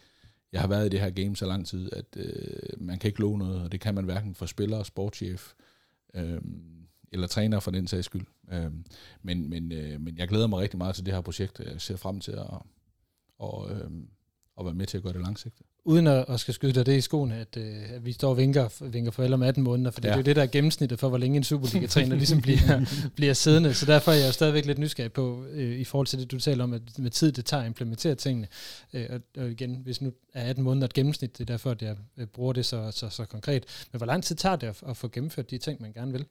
[0.52, 3.20] jeg har været i det her game så lang tid, at øh, man kan ikke
[3.20, 5.54] love noget, og det kan man hverken for spiller, sportschef
[6.14, 6.42] øh,
[7.12, 8.26] eller træner for den sags skyld.
[8.52, 8.72] Øh,
[9.22, 11.96] men, men, øh, men jeg glæder mig rigtig meget til det her projekt, jeg ser
[11.96, 12.48] frem til at,
[13.40, 13.92] og, øh,
[14.60, 16.98] at være med til at gøre det langsigtet uden at, at skal skyde dig det
[16.98, 20.00] i skoen, at, øh, at vi står og vinker, vinker for om 18 måneder, for
[20.04, 20.08] ja.
[20.08, 22.86] det er jo det, der er gennemsnittet for, hvor længe en Superliga-træner ligesom bliver,
[23.16, 23.74] bliver siddende.
[23.74, 26.40] Så derfor er jeg jo stadigvæk lidt nysgerrig på, øh, i forhold til det, du
[26.40, 28.48] taler om, at med tid det tager at implementere tingene.
[28.94, 31.82] Øh, og, og igen, hvis nu er 18 måneder et gennemsnit, det er derfor, at
[31.82, 33.64] jeg øh, bruger det så, så, så konkret.
[33.92, 36.26] Men hvor lang tid tager det at, at få gennemført de ting, man gerne vil?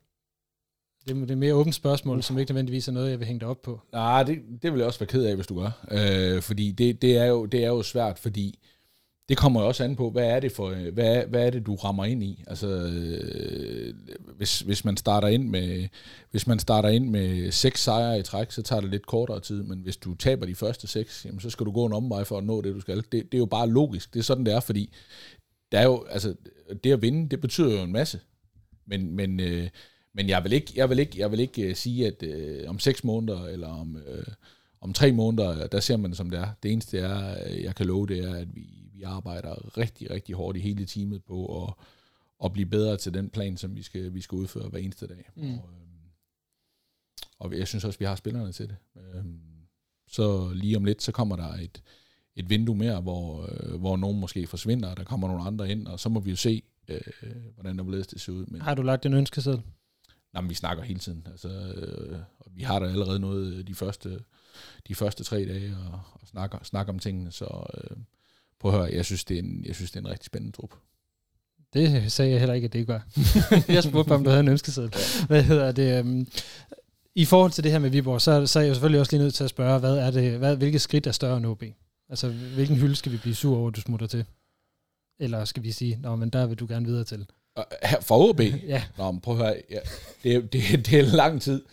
[1.08, 3.40] Det er, det er mere åbent spørgsmål, som ikke nødvendigvis er noget, jeg vil hænge
[3.40, 3.80] dig op på.
[3.92, 5.86] Nej, det, det vil jeg også være ked af, hvis du gør.
[5.90, 8.58] Øh, fordi det, det, er jo, det er jo svært, fordi
[9.28, 11.66] det kommer jo også an på, hvad er det for, øh, hvad hvad er det,
[11.66, 12.44] du rammer ind i?
[12.46, 13.94] Altså, øh,
[14.36, 15.88] hvis, hvis man starter ind med,
[16.30, 19.62] hvis man starter ind med seks sejre i træk, så tager det lidt kortere tid,
[19.62, 22.38] men hvis du taber de første seks, jamen, så skal du gå en omvej for
[22.38, 22.96] at nå det, du skal.
[22.96, 24.14] Det, det er jo bare logisk.
[24.14, 24.92] Det er sådan, det er, fordi
[25.72, 26.34] der er jo, altså,
[26.84, 28.20] det at vinde, det betyder jo en masse.
[28.86, 29.68] Men, men, øh,
[30.16, 32.78] men jeg vil ikke, jeg vil ikke, jeg vil ikke uh, sige, at uh, om
[32.78, 34.32] seks måneder, eller om, uh,
[34.80, 36.48] om tre måneder, der ser man det, som det er.
[36.62, 40.56] Det eneste, er, jeg kan love, det er, at vi vi arbejder rigtig, rigtig hårdt
[40.56, 41.74] i hele teamet på at,
[42.44, 45.30] at blive bedre til den plan, som vi skal, vi skal udføre hver eneste dag.
[45.34, 45.42] Mm.
[45.42, 46.10] Og, øhm,
[47.38, 48.76] og jeg synes også, vi har spillerne til det.
[48.96, 49.40] Øhm,
[50.08, 51.82] så lige om lidt, så kommer der et,
[52.36, 55.86] et vindue mere, hvor, øh, hvor nogen måske forsvinder, og der kommer nogle andre ind,
[55.86, 57.00] og så må vi jo se, øh,
[57.54, 58.46] hvordan der det ser ud.
[58.46, 59.62] Men, har du lagt en ønskeseddel?
[60.36, 61.26] Nej, men vi snakker hele tiden.
[61.30, 62.18] Altså, øh,
[62.50, 64.18] vi har da allerede noget de første,
[64.88, 67.96] de første tre dage og, og snakker, snakker om tingene, så, øh,
[68.60, 70.56] prøv at høre, jeg synes, det er en, jeg synes, det er en rigtig spændende
[70.56, 70.74] trup.
[71.74, 73.00] Det sagde jeg heller ikke, at det gør.
[73.74, 75.26] jeg spurgte om du havde en ønskeseddel.
[75.26, 76.00] Hvad hedder det?
[76.00, 76.26] Um,
[77.14, 79.22] I forhold til det her med Viborg, så, så er jeg jo selvfølgelig også lige
[79.22, 81.62] nødt til at spørge, hvad er det, hvad, hvilke skridt er større end OB?
[82.08, 84.24] Altså, hvilken hylde skal vi blive sur over, du smutter til?
[85.18, 87.26] Eller skal vi sige, nå, men der vil du gerne videre til?
[88.00, 88.40] For OB?
[88.74, 88.84] ja.
[88.98, 89.78] Nå, men prøv at høre, ja,
[90.22, 91.64] det, det, det, er lang tid.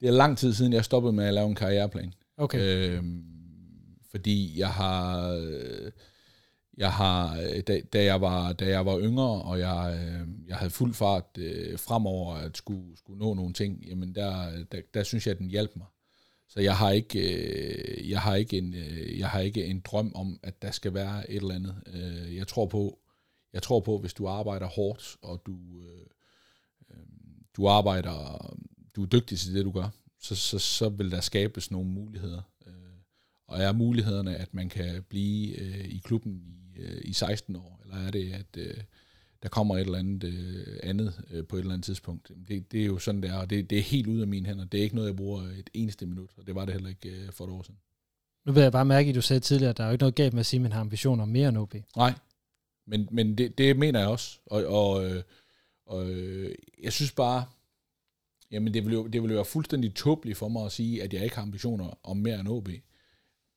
[0.00, 2.14] Det er lang tid siden, jeg stoppede med at lave en karriereplan.
[2.36, 2.58] Okay.
[2.60, 3.24] Øhm,
[4.10, 5.28] fordi jeg har...
[5.30, 5.90] Øh,
[6.76, 10.56] jeg har, øh, da, da, jeg var, da jeg var yngre, og jeg, øh, jeg
[10.56, 15.02] havde fuld fart øh, fremover at skulle, skulle nå nogle ting, jamen der, der, der
[15.02, 15.86] synes jeg, at den hjalp mig.
[16.48, 20.12] Så jeg har ikke, øh, jeg har ikke en, øh, jeg har ikke en drøm
[20.14, 21.74] om, at der skal være et eller andet.
[21.94, 22.98] Øh, jeg tror på,
[23.52, 26.06] jeg tror på, hvis du arbejder hårdt og du, øh,
[26.90, 27.06] øh,
[27.56, 28.46] du arbejder,
[28.96, 29.88] du er dygtig til det du gør,
[30.20, 32.42] så, så, så vil der skabes nogle muligheder.
[32.66, 32.72] Øh,
[33.46, 37.80] og er mulighederne, at man kan blive øh, i klubben i øh, i 16 år,
[37.82, 38.76] eller er det, at øh,
[39.42, 42.30] der kommer et eller andet øh, andet øh, på et eller andet tidspunkt.
[42.48, 44.46] Det, det er jo sådan, det er, og det, det er helt ude af mine
[44.46, 44.64] hænder.
[44.64, 47.10] Det er ikke noget, jeg bruger et eneste minut, og det var det heller ikke
[47.10, 47.78] øh, for et år siden.
[48.46, 50.14] Nu vil jeg bare mærke, at du sagde tidligere, at der er jo ikke noget
[50.14, 51.74] galt med at sige, at man har ambitioner mere end OB.
[51.96, 52.14] Nej,
[52.86, 54.38] men, men det, det mener jeg også.
[54.46, 55.22] Og, og, øh,
[55.86, 57.44] og øh, jeg synes bare,
[58.50, 61.12] jamen det ville, jo, det ville jo være fuldstændig tåbeligt for mig at sige, at
[61.12, 62.68] jeg ikke har ambitioner om mere end OB.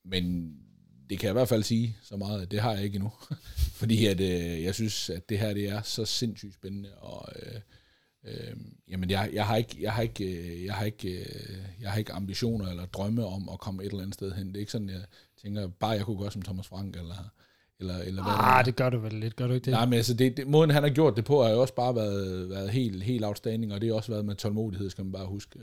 [0.05, 0.55] Men
[1.09, 3.11] det kan jeg i hvert fald sige så meget, at det har jeg ikke endnu.
[3.80, 7.61] Fordi at, øh, jeg synes, at det her det er så sindssygt spændende, og øh,
[8.23, 8.55] øh,
[8.88, 11.97] jamen, jeg, jeg, har ikke, jeg, har ikke, øh, jeg, har ikke, øh, jeg har
[11.97, 14.47] ikke ambitioner eller drømme om at komme et eller andet sted hen.
[14.47, 15.05] Det er ikke sådan, jeg
[15.41, 17.30] tænker, bare jeg kunne gøre som Thomas Frank, eller,
[17.80, 19.71] eller, eller hvad ah, det, det gør du vel lidt, gør du ikke det?
[19.71, 21.95] Nej, men altså, det, det, måden han har gjort det på, har jo også bare
[21.95, 25.28] været, været helt, helt outstanding, og det har også været med tålmodighed, skal man bare
[25.28, 25.59] huske.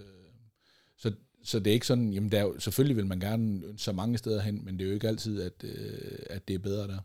[0.99, 1.13] Så,
[1.45, 4.19] så det er ikke sådan, jamen der er jo, selvfølgelig vil man gerne så mange
[4.19, 6.99] steder hen, men det er jo ikke altid, at, øh, at det er bedre der.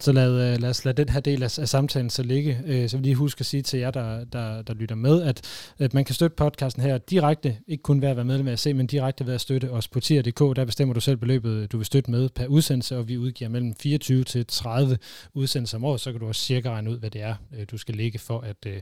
[0.00, 2.60] Så lad, øh, lad os lade den her del af, af samtalen så ligge.
[2.66, 5.42] Øh, så vil lige huske at sige til jer, der, der, der lytter med, at,
[5.78, 8.74] at man kan støtte podcasten her direkte, ikke kun ved at være medlem af se,
[8.74, 10.56] men direkte ved at støtte os på tier.dk.
[10.56, 13.74] Der bestemmer du selv beløbet, du vil støtte med per udsendelse, og vi udgiver mellem
[13.74, 14.98] 24 til 30
[15.34, 17.78] udsendelser om året, så kan du også cirka regne ud, hvad det er, øh, du
[17.78, 18.80] skal ligge for at, øh,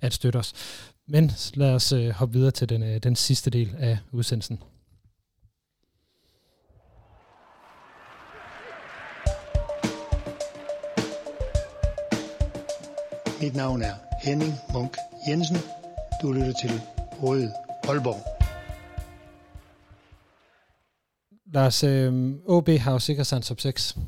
[0.00, 0.52] at støtte os.
[1.08, 4.58] Men lad os hoppe videre til den, den sidste del af udsendelsen.
[13.42, 14.96] Mit navn er Henning Munk
[15.28, 15.56] Jensen.
[16.22, 16.70] Du lytter til
[17.22, 17.52] Røde
[17.84, 18.20] Aalborg.
[21.46, 23.98] Lars, øh, OB har jo sikret sig en top 6.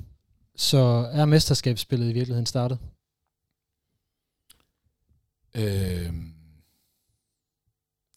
[0.56, 0.78] Så
[1.12, 2.78] er mesterskabsspillet i virkeligheden startet?
[5.54, 6.14] Øh,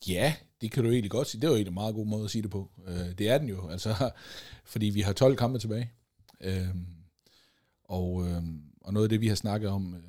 [0.08, 1.42] ja, det kan du egentlig godt sige.
[1.42, 2.72] Det er jo en meget god måde at sige det på.
[2.88, 4.12] Øh, det er den jo, altså,
[4.74, 5.92] fordi vi har 12 kampe tilbage.
[6.42, 6.76] Øh,
[7.84, 8.44] og, øh,
[8.82, 10.02] og noget af det, vi har snakket om øh,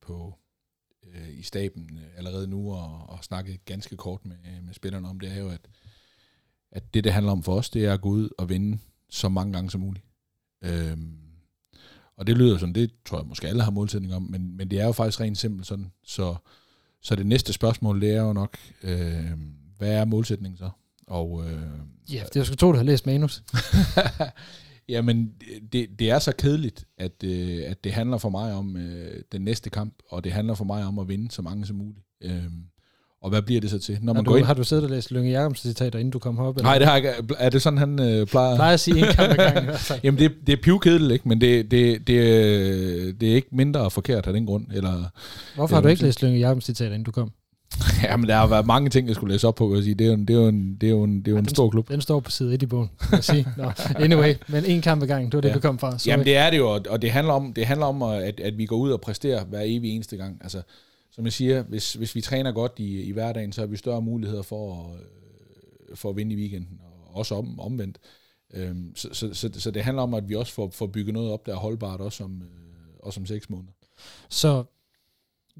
[0.00, 0.38] på
[1.14, 4.36] øh, i staben øh, allerede nu og, og snakket ganske kort med,
[4.66, 5.60] med spillerne om, det er jo, at,
[6.72, 8.78] at det, det handler om for os, det er at gå ud og vinde
[9.10, 10.04] så mange gange som muligt.
[10.64, 11.16] Øhm,
[12.16, 14.80] Og det lyder sådan, det tror jeg måske alle har målsætning om, men, men det
[14.80, 15.92] er jo faktisk rent simpelt sådan.
[16.04, 16.36] Så,
[17.02, 19.30] så det næste spørgsmål, det er jo nok, øh,
[19.78, 20.70] hvad er målsætningen så?
[21.06, 21.62] Og, øh,
[22.12, 23.42] ja, det er sgu to, du har læst manus.
[24.88, 25.32] Jamen,
[25.72, 29.40] det, det er så kedeligt, at, øh, at det handler for mig om øh, den
[29.42, 32.06] næste kamp, og det handler for mig om at vinde så mange som muligt.
[32.22, 32.42] Øh,
[33.22, 33.98] og hvad bliver det så til?
[34.02, 34.46] Når man har, du, går ind...
[34.46, 36.56] har du siddet og læst Lønge Jacobs citater, inden du kom herop?
[36.56, 37.34] Nej, det har jeg ikke.
[37.38, 38.54] Er det sådan, han øh, plejer?
[38.54, 39.74] Plejer at sige en kamp ad gangen.
[40.04, 41.28] Jamen, det, det er pivkedeligt, ikke?
[41.28, 44.66] Men det, det, det, det er ikke mindre forkert af den grund.
[44.72, 45.04] Eller,
[45.54, 47.30] Hvorfor har du ikke læst Lønge Jacobs citater, inden du kom?
[48.02, 49.94] Jamen, der har været mange ting, jeg skulle læse op på, kan jeg sige.
[49.94, 51.36] Det er jo en, det er jo en, det er jo en, det er jo
[51.36, 51.88] ja, en den, stor klub.
[51.88, 53.46] Den står på side 1 i bogen, kan jeg sige.
[53.56, 53.70] No.
[53.96, 55.54] Anyway, men en kamp ad gangen, det var det, ja.
[55.54, 55.98] du kom fra.
[55.98, 56.10] Sorry.
[56.10, 58.66] Jamen, det er det jo, og det handler om, det handler om at, at vi
[58.66, 60.38] går ud og præsterer hver evig eneste gang.
[60.42, 60.62] Altså,
[61.10, 64.02] som jeg siger, hvis, hvis vi træner godt i, i hverdagen, så har vi større
[64.02, 64.92] muligheder for,
[65.90, 67.98] øh, for at vinde i weekenden, og også om, omvendt.
[68.54, 71.32] Øhm, så, så, så, så det handler om, at vi også får, får bygget noget
[71.32, 72.48] op, der er holdbart, også om, øh,
[73.02, 73.72] også om seks måneder.
[74.28, 74.64] Så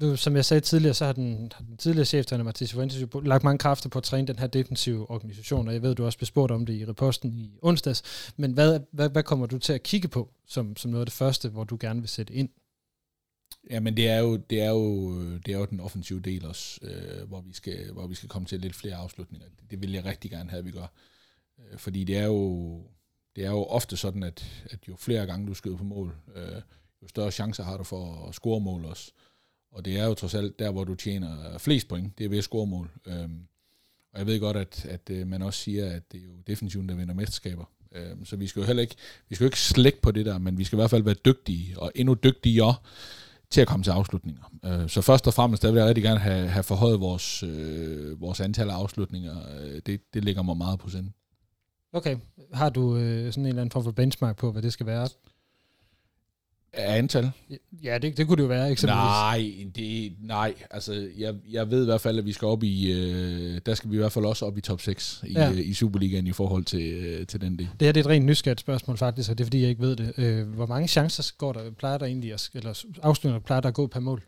[0.01, 3.19] du, som jeg sagde tidligere, så har den, har den tidligere cheftræner Mathis Fuentes jo
[3.19, 6.17] lagt mange kræfter på at træne den her defensive organisation, og jeg ved, du også
[6.17, 8.31] blev spurgt om det i reposten i onsdags.
[8.37, 11.13] Men hvad, hvad, hvad kommer du til at kigge på som, som noget af det
[11.13, 12.49] første, hvor du gerne vil sætte ind?
[13.69, 16.79] Ja, men det er jo, det er jo, det er jo den offensive del også,
[16.81, 19.47] øh, hvor, vi skal, hvor vi skal komme til lidt flere afslutninger.
[19.47, 20.91] Det, det vil jeg rigtig gerne have, at vi gør.
[21.59, 22.81] Øh, fordi det er jo,
[23.35, 26.61] det er jo ofte sådan, at, at jo flere gange du skyder på mål, øh,
[27.01, 29.11] jo større chancer har du for at score mål også.
[29.75, 32.41] Og det er jo trods alt der, hvor du tjener flest point, det er ved
[32.41, 32.91] scoremål.
[33.07, 33.47] Øhm,
[34.13, 36.89] og jeg ved godt, at, at øh, man også siger, at det er jo defensiven,
[36.89, 37.65] der vinder mesterskaber.
[37.91, 38.95] Øhm, så vi skal jo heller ikke,
[39.29, 41.15] vi skal jo ikke slække på det der, men vi skal i hvert fald være
[41.25, 42.75] dygtige, og endnu dygtigere
[43.49, 44.43] til at komme til afslutninger.
[44.65, 48.21] Øh, så først og fremmest, der vil jeg rigtig gerne have, have forhøjet vores, øh,
[48.21, 49.35] vores antal af afslutninger.
[49.61, 51.11] Øh, det, det ligger mig meget på sinde.
[51.93, 52.17] Okay.
[52.53, 55.07] Har du øh, sådan en eller anden form for benchmark på, hvad det skal være?
[56.77, 57.31] Af antal?
[57.83, 59.01] Ja, det, det kunne det jo være, eksempelvis.
[59.01, 60.53] Nej, det, nej.
[60.71, 63.91] Altså, jeg, jeg ved i hvert fald, at vi skal op i, øh, der skal
[63.91, 65.51] vi i hvert fald også op i top 6 i, ja.
[65.51, 67.69] øh, i Superligaen i forhold til, øh, til den del.
[67.79, 69.81] Det her det er et rent nysgerrigt spørgsmål faktisk, og det er fordi, jeg ikke
[69.81, 70.13] ved det.
[70.17, 73.75] Øh, hvor mange chancer går der, plejer der egentlig, at, eller afslutninger plejer der at
[73.75, 74.23] gå per mål?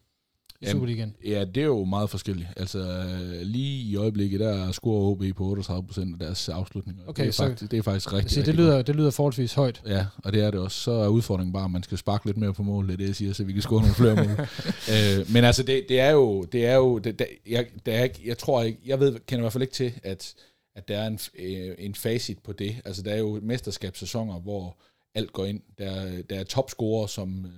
[0.62, 1.16] I Superligaen?
[1.26, 2.48] Ja, det er jo meget forskelligt.
[2.56, 3.04] Altså
[3.44, 7.04] lige i øjeblikket, der scorer OB på 38% af deres afslutninger.
[7.08, 9.12] Okay, det, er så, faktisk, det er faktisk rigtig, så rigtig det lyder, det lyder
[9.12, 9.82] forholdsvis højt.
[9.88, 10.78] Ja, og det er det også.
[10.78, 13.08] Så er udfordringen bare, at man skal sparke lidt mere på mål, det er det,
[13.08, 14.48] jeg siger, så vi kan score nogle flere mål.
[15.20, 18.08] øh, men altså, det, det er jo, det er jo det, det, jeg, det er,
[18.26, 20.34] jeg tror ikke, jeg ved, kender i hvert fald ikke til, at,
[20.76, 22.76] at der er en, øh, en facit på det.
[22.86, 24.78] Altså, der er jo mesterskabssæsoner, hvor
[25.16, 25.62] alt går ind.
[25.78, 27.52] Der, der er topscorer, som øh,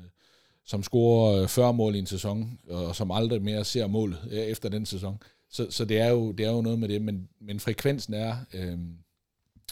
[0.70, 4.40] som scorer 40 øh, mål i en sæson, og som aldrig mere ser mål øh,
[4.40, 5.18] efter den sæson.
[5.52, 8.36] Så, så det, er jo, det er jo noget med det, men, men frekvensen er
[8.54, 8.74] øh,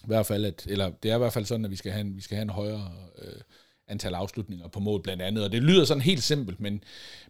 [0.04, 2.02] i hvert fald, at, eller det er i hvert fald sådan, at vi skal have
[2.02, 2.92] en, vi skal have en højere
[3.22, 3.42] øh,
[3.88, 6.84] antal afslutninger på mål blandt andet, og det lyder sådan helt simpelt, men,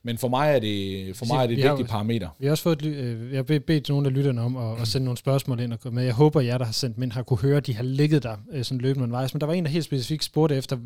[0.03, 2.30] men for mig er det, for mig er det et vigtigt parameter.
[2.39, 5.05] Vi har også fået, øh, jeg har bedt nogle af lytterne om at, at sende
[5.05, 7.39] nogle spørgsmål ind, og, men jeg håber, at jer, der har sendt ind, har kunne
[7.41, 9.72] høre, at de har ligget der øh, sådan løbende undervejs, men der var en, der
[9.72, 10.78] helt specifikt spurgte efter,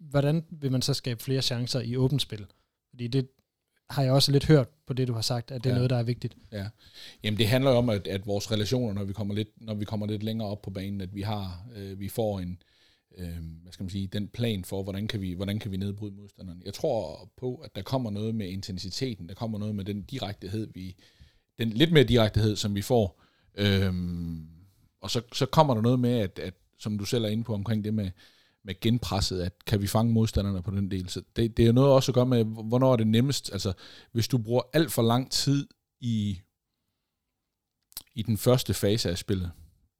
[0.00, 2.46] hvordan vil man så skabe flere chancer i åbent spil?
[2.90, 3.28] Fordi det
[3.90, 5.76] har jeg også lidt hørt på det, du har sagt, at det er ja.
[5.76, 6.36] noget, der er vigtigt.
[6.52, 6.66] Ja.
[7.22, 9.84] Jamen det handler jo om, at, at vores relationer, når vi kommer lidt, når vi
[9.84, 12.62] kommer lidt længere op på banen, at vi har, øh, vi får en,
[13.18, 16.14] øh, hvad skal man sige, den plan for, hvordan kan vi, hvordan kan vi nedbryde
[16.14, 16.62] modstanderen.
[16.64, 20.68] Jeg tror på, at der kommer noget med intensiteten, der kommer noget med den direktehed,
[20.74, 20.96] vi,
[21.58, 23.22] den lidt mere direktehed, som vi får.
[23.54, 23.94] Øh,
[25.00, 27.54] og så, så kommer der noget med, at, at som du selv er inde på
[27.54, 28.10] omkring det med,
[28.64, 31.08] med genpresset, at kan vi fange modstanderne på den del.
[31.08, 33.52] Så det, det er noget også at gøre med, hvornår er det nemmest.
[33.52, 33.72] Altså,
[34.12, 35.66] hvis du bruger alt for lang tid
[36.00, 36.38] i,
[38.14, 39.50] i den første fase af spillet,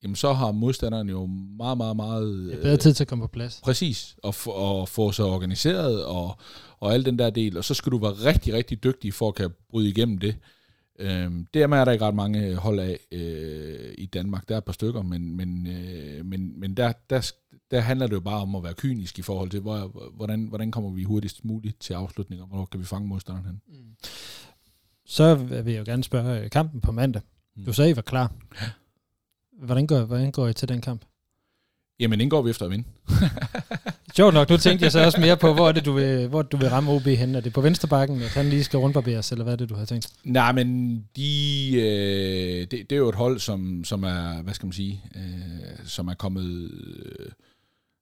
[0.02, 2.52] jamen så har modstanderen jo meget, meget, meget...
[2.52, 3.60] Er bedre tid til at komme på plads.
[3.64, 6.38] Præcis, og, og få sig organiseret og,
[6.78, 9.34] og al den der del, og så skal du være rigtig, rigtig dygtig for at
[9.34, 10.36] kan bryde igennem det.
[10.98, 14.48] Øhm, dermed er der ikke ret mange hold af øh, i Danmark.
[14.48, 17.32] Der er et par stykker, men, men, øh, men, men der, der,
[17.70, 20.70] der handler det jo bare om at være kynisk i forhold til, hvor, hvordan, hvordan
[20.70, 23.60] kommer vi hurtigst muligt til afslutning, og hvornår kan vi fange modstanderen hen.
[23.68, 23.94] Mm.
[25.06, 27.22] Så vil jeg jo gerne spørge øh, kampen på mandag.
[27.56, 27.64] Mm.
[27.64, 28.32] Du sagde, I var klar.
[29.62, 31.04] Hvordan går, hvordan går I til den kamp?
[32.00, 32.84] Jamen, den går vi efter at vinde.
[34.18, 36.42] Sjovt nok, nu tænkte jeg så også mere på, hvor er det, du vil, hvor
[36.42, 37.34] du vil ramme OB hen.
[37.34, 39.84] Er det på venstrebakken, at han lige skal rundbarberes, eller hvad er det, du har
[39.84, 40.12] tænkt?
[40.24, 44.66] Nej, men de, øh, det, det, er jo et hold, som, som er, hvad skal
[44.66, 46.70] man sige, øh, som er kommet...
[46.70, 47.30] Øh,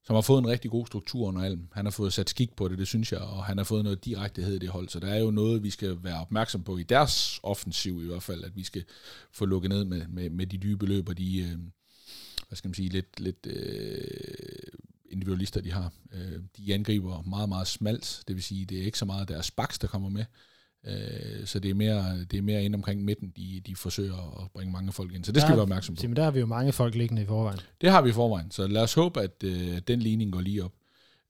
[0.04, 1.68] som har fået en rigtig god struktur under Alm.
[1.72, 4.04] Han har fået sat skik på det, det synes jeg, og han har fået noget
[4.04, 6.82] direktehed i det hold, så der er jo noget, vi skal være opmærksom på i
[6.82, 8.84] deres offensiv i hvert fald, at vi skal
[9.32, 11.58] få lukket ned med, med, med de dybe løb og de, øh,
[12.48, 13.96] hvad skal man sige, lidt, lidt øh,
[15.10, 15.92] individualister, de har.
[16.12, 19.50] Øh, de angriber meget, meget smalt, det vil sige, det er ikke så meget deres
[19.50, 20.24] baks, der kommer med,
[20.86, 24.50] øh, så det er mere, det er mere ind omkring midten, de, de forsøger at
[24.50, 25.24] bringe mange folk ind.
[25.24, 26.02] Så det skal der, vi være opmærksom på.
[26.02, 27.60] Men der har vi jo mange folk liggende i forvejen.
[27.80, 30.64] Det har vi i forvejen, så lad os håbe, at øh, den ligning går lige
[30.64, 30.72] op.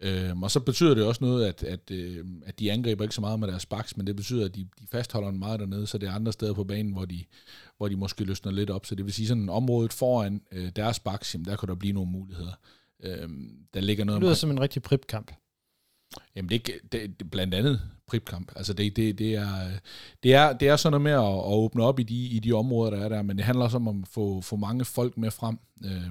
[0.00, 3.20] Øhm, og så betyder det også noget, at, at, øh, at de angriber ikke så
[3.20, 5.98] meget med deres baks, men det betyder, at de, de fastholder en meget dernede, så
[5.98, 7.24] det er andre steder på banen, hvor de,
[7.76, 8.86] hvor de måske løsner lidt op.
[8.86, 11.92] Så det vil sige, sådan området foran øh, deres baks, jamen, der kan der blive
[11.92, 12.52] nogle muligheder.
[13.02, 15.32] Øhm, der ligger noget Det lyder omkring- som en rigtig pripkamp.
[16.36, 18.52] Jamen det, det, det er blandt andet pripkamp.
[18.56, 19.70] Altså det, det, det, er,
[20.22, 22.52] det, er, det er sådan noget med at, at åbne op i de, i de
[22.52, 25.30] områder, der er der, men det handler også om at få, få mange folk med
[25.30, 25.58] frem.
[25.84, 26.02] Øh,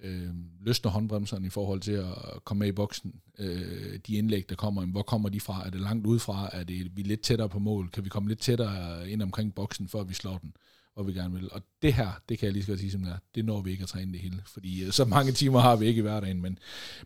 [0.00, 0.30] øh,
[0.60, 3.14] løsne håndbremserne i forhold til at komme med i boksen.
[3.38, 5.66] Øh, de indlæg, der kommer, hvor kommer de fra?
[5.66, 6.50] Er det langt udefra?
[6.52, 7.90] Er det vi er lidt tættere på mål?
[7.90, 10.52] Kan vi komme lidt tættere ind omkring boksen, før vi slår den?
[10.96, 11.52] Hvor vi gerne vil.
[11.52, 13.60] Og det her, det kan jeg lige så godt sige som det er, det når
[13.60, 16.02] vi ikke at træne det hele, fordi øh, så mange timer har vi ikke i
[16.02, 16.58] hverdagen, men,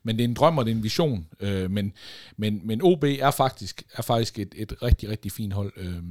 [0.02, 1.92] men det er en drøm, og det er en vision, øh, men,
[2.36, 6.02] men, men OB er faktisk, er faktisk et, et rigtig, rigtig fint hold, øh,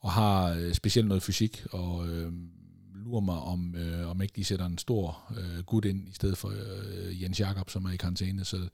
[0.00, 2.32] og har øh, specielt noget fysik, og øh,
[2.94, 6.38] lurer mig, om, øh, om ikke de sætter en stor øh, gut ind, i stedet
[6.38, 8.68] for øh, Jens Jakob, som er i karantæne, så,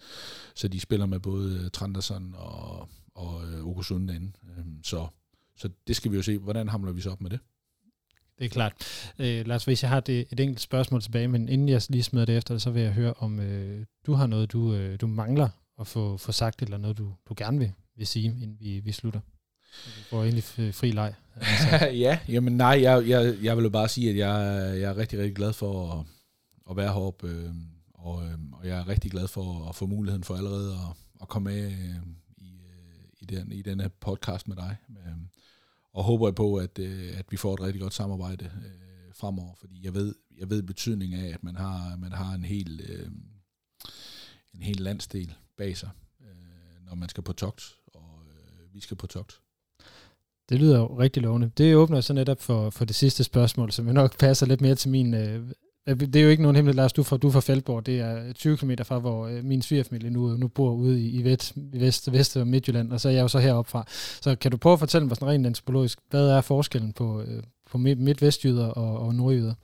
[0.55, 4.33] så de spiller med både øh, Trandersen og, og øh, Okusund inde.
[4.43, 5.07] Øh, så,
[5.57, 7.41] så det skal vi jo se, hvordan hamler vi så op med det?
[8.39, 8.73] Det er klart.
[9.19, 12.27] Øh, Lars, hvis jeg har det, et enkelt spørgsmål tilbage, men inden jeg lige smider
[12.27, 15.49] det efter, så vil jeg høre, om øh, du har noget, du, øh, du mangler
[15.81, 18.93] at få, få sagt, eller noget, du, du gerne vil, vil sige, inden vi, vi
[18.93, 19.21] slutter.
[19.87, 21.15] Du får egentlig fri leg.
[21.37, 24.37] Altså, ja, jamen nej, jeg, jeg, jeg vil jo bare sige, at jeg,
[24.81, 26.07] jeg er rigtig, rigtig glad for at,
[26.71, 27.51] at være heroppe, øh,
[27.95, 31.29] og, øh, og jeg er rigtig glad for at få muligheden for allerede at, at
[31.29, 31.97] komme med øh,
[32.37, 34.77] i, øh, i, den, i denne podcast med dig.
[34.91, 35.13] Øh,
[35.95, 39.85] og håber på, at, øh, at vi får et rigtig godt samarbejde øh, fremover, fordi
[39.85, 43.11] jeg ved, jeg ved betydningen af, at man har, man har en hel, øh,
[44.55, 45.91] en hel landsdel bag sig,
[46.21, 49.41] øh, når man skal på togt, og øh, vi skal på togt.
[50.49, 51.51] Det lyder jo rigtig lovende.
[51.59, 54.75] Det åbner så netop for, for det sidste spørgsmål, som jo nok passer lidt mere
[54.75, 55.15] til min...
[55.15, 55.51] Øh,
[55.87, 57.87] det er jo ikke nogen hemmelighed, Lars, du er fra, du er fra Feldborg.
[57.87, 61.25] Det er 20 km fra, hvor øh, min svigerfamilie nu, nu bor ude i, i,
[61.25, 63.85] vest, i vest, vest og Midtjylland, og så er jeg jo så heroppe fra.
[64.23, 67.43] Så kan du prøve at fortælle mig sådan rent antropologisk, hvad er forskellen på, øh,
[67.71, 69.55] på midt-vestjyder og, og nordjyder?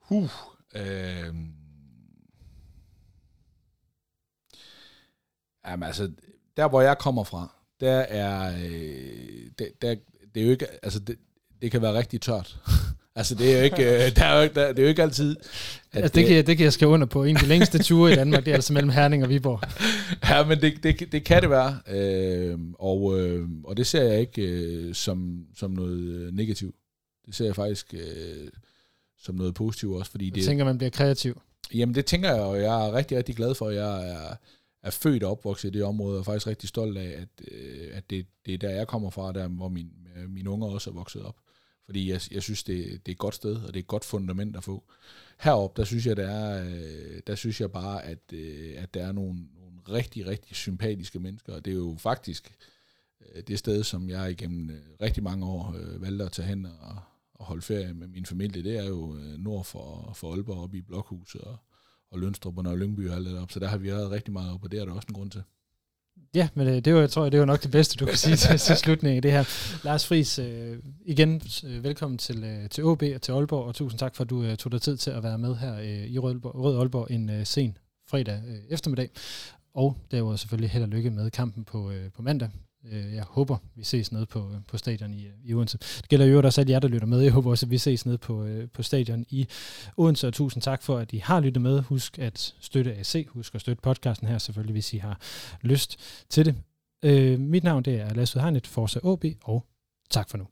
[0.00, 0.30] Huh.
[0.74, 1.34] Øh,
[5.66, 6.12] jamen altså,
[6.56, 9.94] der hvor jeg kommer fra, der er, øh, der, der,
[10.34, 11.16] det er jo ikke, altså det,
[11.62, 12.58] det kan være rigtig tørt.
[13.16, 15.36] altså det er jo ikke, øh, der er jo, der, det er jo ikke altid.
[15.92, 17.24] At altså, det, kan jeg, det kan jeg skrive under på.
[17.24, 19.60] En af de længste ture i Danmark, det er altså mellem Herning og Viborg.
[20.30, 24.20] ja, men det, det, det kan det være, øh, og, øh, og det ser jeg
[24.20, 26.74] ikke øh, som, som noget negativt.
[27.26, 28.48] Det ser jeg faktisk øh,
[29.22, 30.44] som noget positivt også, fordi Jeg det...
[30.44, 31.40] tænker, man bliver kreativ.
[31.74, 34.36] Jamen det tænker jeg, og jeg er rigtig, rigtig glad for, jeg er,
[34.82, 38.10] er født og opvokset i det område, og faktisk rigtig stolt af, at, øh, at
[38.10, 40.94] det, det er der, jeg kommer fra, der hvor min, øh, mine unger også er
[40.94, 41.36] vokset op.
[41.90, 44.04] Fordi jeg, jeg synes, det, det er et godt sted, og det er et godt
[44.04, 44.84] fundament at få.
[45.40, 49.06] Heroppe, der synes jeg, der er, øh, der synes jeg bare, at, øh, at der
[49.06, 52.54] er nogle, nogle rigtig, rigtig sympatiske mennesker, og det er jo faktisk
[53.20, 54.70] øh, det sted, som jeg igennem
[55.02, 56.98] rigtig mange år øh, valgte at tage hen og,
[57.34, 58.62] og holde ferie med min familie.
[58.62, 61.56] Det er jo nord for, for Aalborg, oppe i Blokhuset og,
[62.10, 63.50] og Lønstrup og Nørre Lyngby og alt det op.
[63.50, 65.30] Så der har vi været rigtig meget op, og det er der også en grund
[65.30, 65.42] til.
[66.34, 68.16] Ja, men det, det var, jeg tror jeg, det var nok det bedste, du kan
[68.16, 69.44] sige til, til slutningen af det her.
[69.84, 73.98] Lars Friis, øh, igen øh, velkommen til, øh, til OB og til Aalborg, og tusind
[73.98, 76.18] tak for, at du øh, tog dig tid til at være med her øh, i
[76.18, 77.78] Rød Aalborg, Rød Aalborg en øh, sen
[78.10, 79.10] fredag øh, eftermiddag.
[79.74, 82.48] Og derudover selvfølgelig held og lykke med kampen på, øh, på mandag.
[82.84, 85.78] Øh, jeg håber, vi ses nede på, øh, på stadion i, øh, i Odense.
[85.78, 87.20] Det gælder jo også alle jer, der lytter med.
[87.20, 89.48] Jeg håber også, at vi ses nede på, øh, på stadion i
[89.96, 91.82] Odense, og tusind tak for, at I har lyttet med.
[91.82, 95.20] Husk at støtte AC, husk at støtte podcasten her selvfølgelig, hvis I har
[95.62, 95.96] lyst
[96.28, 96.54] til det.
[97.04, 99.66] Øh, mit navn det er Lasse Hegnet, Forza OB, og
[100.10, 100.46] tak for nu.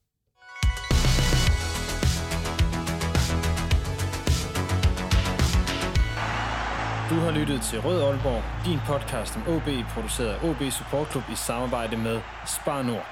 [7.11, 11.23] Du har lyttet til Rød Aalborg, din podcast om OB, produceret af OB Support Club
[11.33, 13.07] i samarbejde med Spar Nord.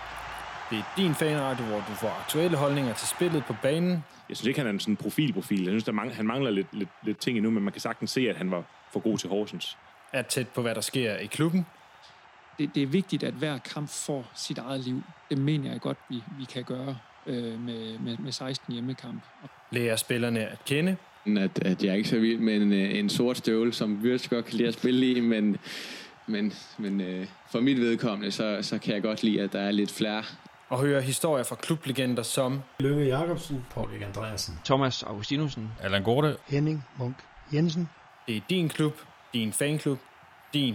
[0.71, 4.05] Det er din fanradio, hvor du får aktuelle holdninger til spillet på banen.
[4.29, 5.63] Jeg synes ikke, han er en sådan profilprofil.
[5.63, 8.11] Jeg synes, der mangler, han mangler lidt, lidt, lidt ting endnu, men man kan sagtens
[8.11, 9.79] se, at han var for god til Horsens.
[10.13, 11.67] Er tæt på, hvad der sker i klubben.
[12.59, 15.03] det, det er vigtigt, at hver kamp får sit eget liv.
[15.31, 19.23] Det mener jeg godt, vi, vi kan gøre øh, med, med, med 16 hjemmekamp.
[19.71, 20.97] Lærer spillerne at kende.
[21.39, 24.29] At, at jeg er ikke så vild med en, øh, en sort støvle, som Wirtz
[24.29, 25.57] godt kan lide at spille i, men,
[26.27, 29.71] men, men øh, for mit vedkommende, så, så kan jeg godt lide, at der er
[29.71, 30.23] lidt flere.
[30.69, 33.65] Og høre historier fra klublegender som Lønge Jacobsen.
[33.75, 34.55] Paul Andreasen.
[34.65, 35.69] Thomas Augustinusen.
[35.83, 37.17] Allan Gorte, Henning Munk
[37.53, 37.89] Jensen.
[38.27, 38.95] Det er din klub,
[39.35, 39.99] din fanklub,
[40.55, 40.75] din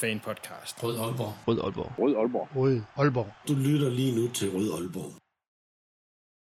[0.00, 0.82] fanpodcast.
[0.82, 1.34] Rød Aalborg.
[1.48, 1.92] Rød Aalborg.
[1.98, 2.48] Rød Aalborg.
[2.56, 3.28] Rød Aalborg.
[3.48, 5.12] Du lytter lige nu til Rød Aalborg.